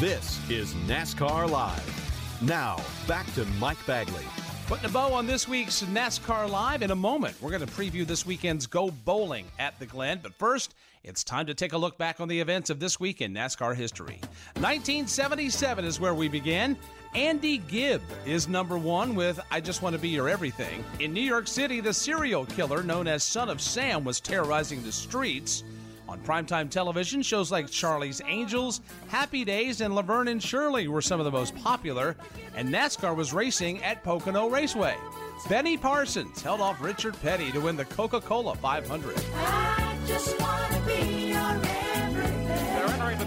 [0.00, 2.38] This is NASCAR Live.
[2.40, 4.24] Now, back to Mike Bagley.
[4.68, 7.34] Putting a bow on this week's NASCAR Live in a moment.
[7.40, 10.20] We're going to preview this weekend's Go Bowling at the Glen.
[10.22, 13.22] But first, it's time to take a look back on the events of this week
[13.22, 14.20] in NASCAR history.
[14.56, 16.76] 1977 is where we begin.
[17.14, 20.84] Andy Gibb is number one with I Just Want to Be Your Everything.
[21.00, 24.92] In New York City, the serial killer known as Son of Sam was terrorizing the
[24.92, 25.64] streets.
[26.08, 31.20] On primetime television, shows like Charlie's Angels, Happy Days, and Laverne and Shirley were some
[31.20, 32.16] of the most popular,
[32.56, 34.96] and NASCAR was racing at Pocono Raceway.
[35.50, 39.14] Benny Parsons held off Richard Petty to win the Coca Cola 500.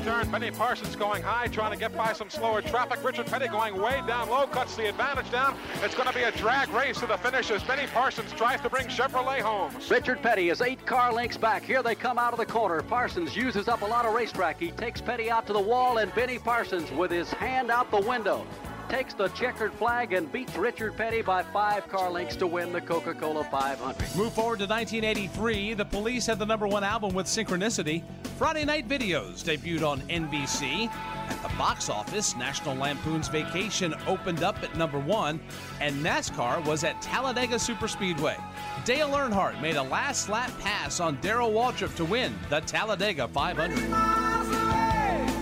[0.03, 0.31] Turn.
[0.31, 3.03] Benny Parsons going high, trying to get by some slower traffic.
[3.03, 5.55] Richard Petty going way down low, cuts the advantage down.
[5.83, 8.69] It's going to be a drag race to the finish as Benny Parsons tries to
[8.69, 9.71] bring Chevrolet home.
[9.89, 11.63] Richard Petty is eight car lengths back.
[11.63, 12.81] Here they come out of the corner.
[12.81, 14.59] Parsons uses up a lot of racetrack.
[14.59, 18.01] He takes Petty out to the wall, and Benny Parsons, with his hand out the
[18.01, 18.45] window,
[18.91, 22.81] takes the checkered flag and beats Richard Petty by five car lengths to win the
[22.81, 24.17] Coca Cola 500.
[24.17, 25.75] Move forward to 1983.
[25.75, 28.03] The police had the number one album with Synchronicity.
[28.37, 30.89] Friday Night Videos debuted on NBC.
[31.29, 35.39] At the box office, National Lampoon's Vacation opened up at number one,
[35.79, 38.35] and NASCAR was at Talladega Superspeedway.
[38.83, 45.40] Dale Earnhardt made a last lap pass on Darrell Waltrip to win the Talladega 500.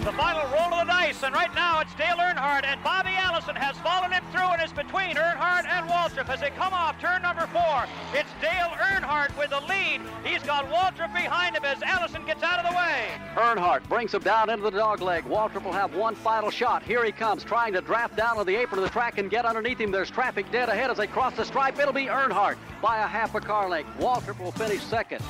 [0.00, 3.54] The final roll of the dice, and right now it's Dale Earnhardt, and Bobby Allison
[3.54, 7.20] has fallen him through and is between Earnhardt and Waltrip as they come off turn
[7.20, 7.84] number four.
[8.14, 10.00] It's Dale Earnhardt with the lead.
[10.24, 13.08] He's got Waltrip behind him as Allison gets out of the way.
[13.34, 15.24] Earnhardt brings him down into the dog leg.
[15.24, 16.82] Waltrip will have one final shot.
[16.82, 19.44] Here he comes, trying to draft down on the apron of the track and get
[19.44, 19.90] underneath him.
[19.90, 21.78] There's traffic dead ahead as they cross the stripe.
[21.78, 23.90] It'll be Earnhardt by a half a car length.
[23.98, 25.22] Waltrip will finish second.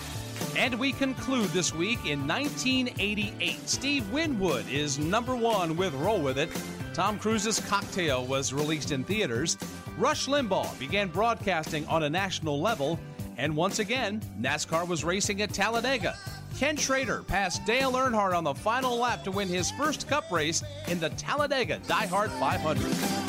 [0.57, 3.69] And we conclude this week in 1988.
[3.69, 6.51] Steve Winwood is number one with Roll With It.
[6.93, 9.57] Tom Cruise's Cocktail was released in theaters.
[9.97, 12.99] Rush Limbaugh began broadcasting on a national level.
[13.37, 16.17] And once again, NASCAR was racing at Talladega.
[16.59, 20.63] Ken Schrader passed Dale Earnhardt on the final lap to win his first cup race
[20.89, 23.20] in the Talladega Die Hard 500 be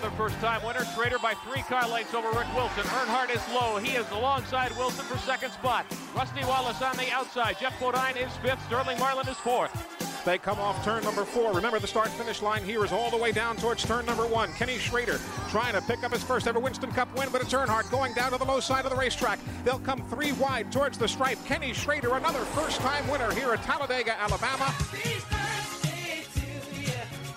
[0.00, 0.84] another first-time winner.
[0.94, 2.84] Schrader by three car lengths over Rick Wilson.
[2.84, 3.78] Earnhardt is low.
[3.78, 5.86] He is alongside Wilson for second spot.
[6.14, 7.58] Rusty Wallace on the outside.
[7.58, 8.64] Geoff Bodine is fifth.
[8.66, 10.24] Sterling Marlin is fourth.
[10.24, 11.52] They come off turn number four.
[11.52, 14.52] Remember, the start finish line here is all the way down towards turn number one.
[14.52, 17.90] Kenny Schrader trying to pick up his first ever Winston Cup win, but it's Earnhardt
[17.90, 19.38] going down to the low side of the racetrack.
[19.64, 21.38] They'll come three wide towards the stripe.
[21.46, 24.74] Kenny Schrader, another first time winner here at Talladega, Alabama.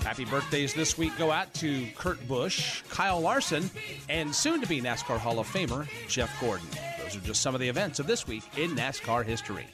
[0.04, 3.72] Happy birthdays this week go out to Kurt Busch, Kyle Larson,
[4.10, 6.68] and soon to be NASCAR Hall of Famer Jeff Gordon.
[7.02, 9.66] Those are just some of the events of this week in NASCAR history.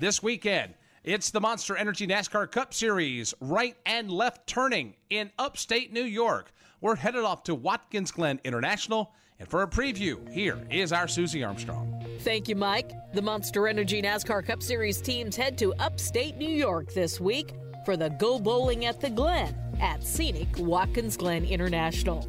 [0.00, 0.72] This weekend,
[1.04, 6.50] it's the Monster Energy NASCAR Cup Series, right and left turning in upstate New York.
[6.80, 9.12] We're headed off to Watkins Glen International.
[9.38, 12.02] And for a preview, here is our Susie Armstrong.
[12.20, 12.92] Thank you, Mike.
[13.12, 17.52] The Monster Energy NASCAR Cup Series teams head to upstate New York this week
[17.84, 22.28] for the Go Bowling at the Glen at scenic Watkins Glen International.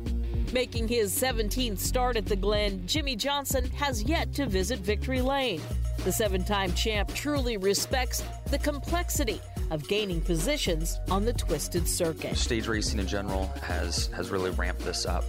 [0.53, 5.61] Making his 17th start at the Glen, Jimmie Johnson has yet to visit Victory Lane.
[6.03, 9.41] The seven time champ truly respects the complexity
[9.71, 12.37] of gaining positions on the twisted circuit.
[12.37, 15.25] Stage racing in general has, has really ramped this up.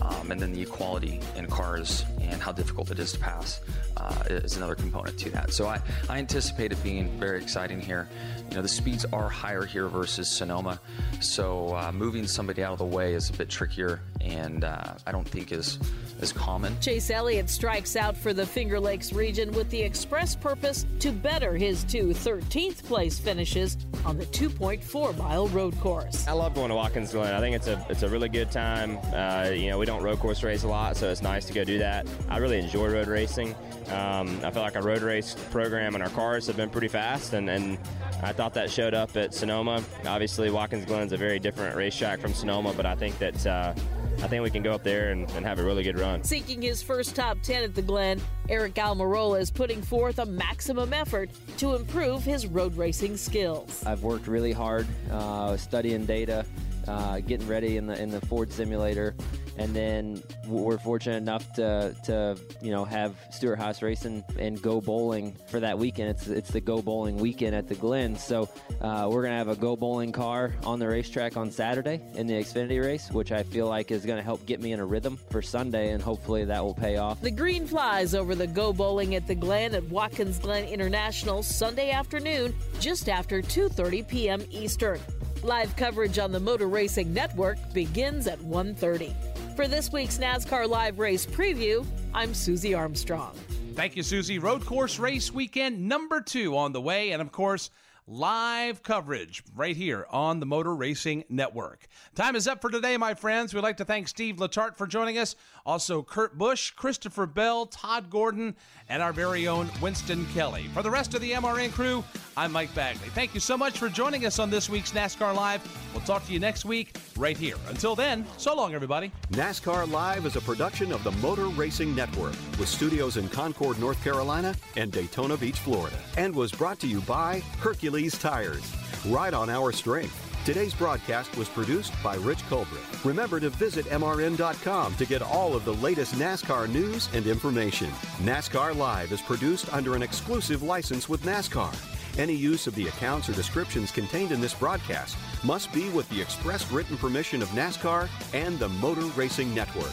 [0.00, 3.60] Um, and then the equality in cars and how difficult it is to pass
[3.96, 5.52] uh, is another component to that.
[5.52, 8.08] So I, I anticipate it being very exciting here.
[8.50, 10.80] You know, the speeds are higher here versus Sonoma,
[11.20, 15.12] so uh, moving somebody out of the way is a bit trickier, and uh, I
[15.12, 15.78] don't think is
[16.20, 16.78] is common.
[16.80, 21.54] Chase Elliott strikes out for the Finger Lakes region with the express purpose to better
[21.54, 26.26] his two 13th place finishes on the 2.4 mile road course.
[26.26, 27.34] I love going to Watkins Glen.
[27.34, 28.98] I think it's a it's a really good time.
[29.12, 31.64] Uh, you know, we don't road course race a lot, so it's nice to go
[31.64, 32.06] do that.
[32.28, 33.54] I really enjoy road racing.
[33.90, 37.34] Um, I feel like our road race program and our cars have been pretty fast,
[37.34, 37.78] and, and
[38.22, 39.82] I thought that showed up at Sonoma.
[40.06, 43.74] Obviously, Watkins Glen is a very different racetrack from Sonoma, but I think that uh,
[44.22, 46.24] I think we can go up there and, and, have a really good run.
[46.24, 50.92] Seeking his first top 10 at the Glen, Eric Almirola is putting forth a maximum
[50.94, 53.84] effort to improve his road racing skills.
[53.84, 56.46] I've worked really hard uh, studying data,
[56.88, 59.14] uh, getting ready in the in the Ford simulator,
[59.58, 64.80] and then we're fortunate enough to, to you know have Stewart Haas Racing and go
[64.80, 66.10] bowling for that weekend.
[66.10, 68.48] It's it's the go bowling weekend at the Glen, so
[68.80, 72.34] uh, we're gonna have a go bowling car on the racetrack on Saturday in the
[72.34, 75.42] Xfinity race, which I feel like is gonna help get me in a rhythm for
[75.42, 77.20] Sunday, and hopefully that will pay off.
[77.20, 81.90] The green flies over the go bowling at the Glen at Watkins Glen International Sunday
[81.90, 84.42] afternoon, just after 2:30 p.m.
[84.50, 85.00] Eastern.
[85.42, 89.14] Live coverage on the Motor Racing Network begins at 1:30.
[89.54, 93.34] For this week's NASCAR Live Race Preview, I'm Susie Armstrong.
[93.74, 94.38] Thank you, Susie.
[94.38, 97.12] Road Course Race Weekend number two on the way.
[97.12, 97.70] And of course,
[98.08, 101.88] live coverage right here on the Motor Racing Network.
[102.14, 103.52] Time is up for today, my friends.
[103.52, 105.34] We'd like to thank Steve Letarte for joining us,
[105.64, 108.54] also Kurt Busch, Christopher Bell, Todd Gordon,
[108.88, 110.68] and our very own Winston Kelley.
[110.72, 112.04] For the rest of the MRN crew,
[112.36, 113.08] I'm Mike Bagley.
[113.08, 115.60] Thank you so much for joining us on this week's NASCAR Live.
[115.92, 117.56] We'll talk to you next week right here.
[117.68, 119.12] Until then, so long, everybody.
[119.32, 124.02] NASCAR Live is a production of the Motor Racing Network with studios in Concord, North
[124.02, 128.16] Carolina and Daytona Beach, Florida, and was brought to you by Hercules.
[128.18, 128.72] Tires.
[129.06, 130.22] Ride on our strength.
[130.44, 132.80] Today's broadcast was produced by Rich Colbert.
[133.04, 137.88] Remember to visit MRN.com to get all of the latest NASCAR news and information.
[138.22, 141.95] NASCAR Live is produced under an exclusive license with NASCAR.
[142.18, 146.20] Any use of the accounts or descriptions contained in this broadcast must be with the
[146.20, 149.92] express written permission of NASCAR and the Motor Racing Network.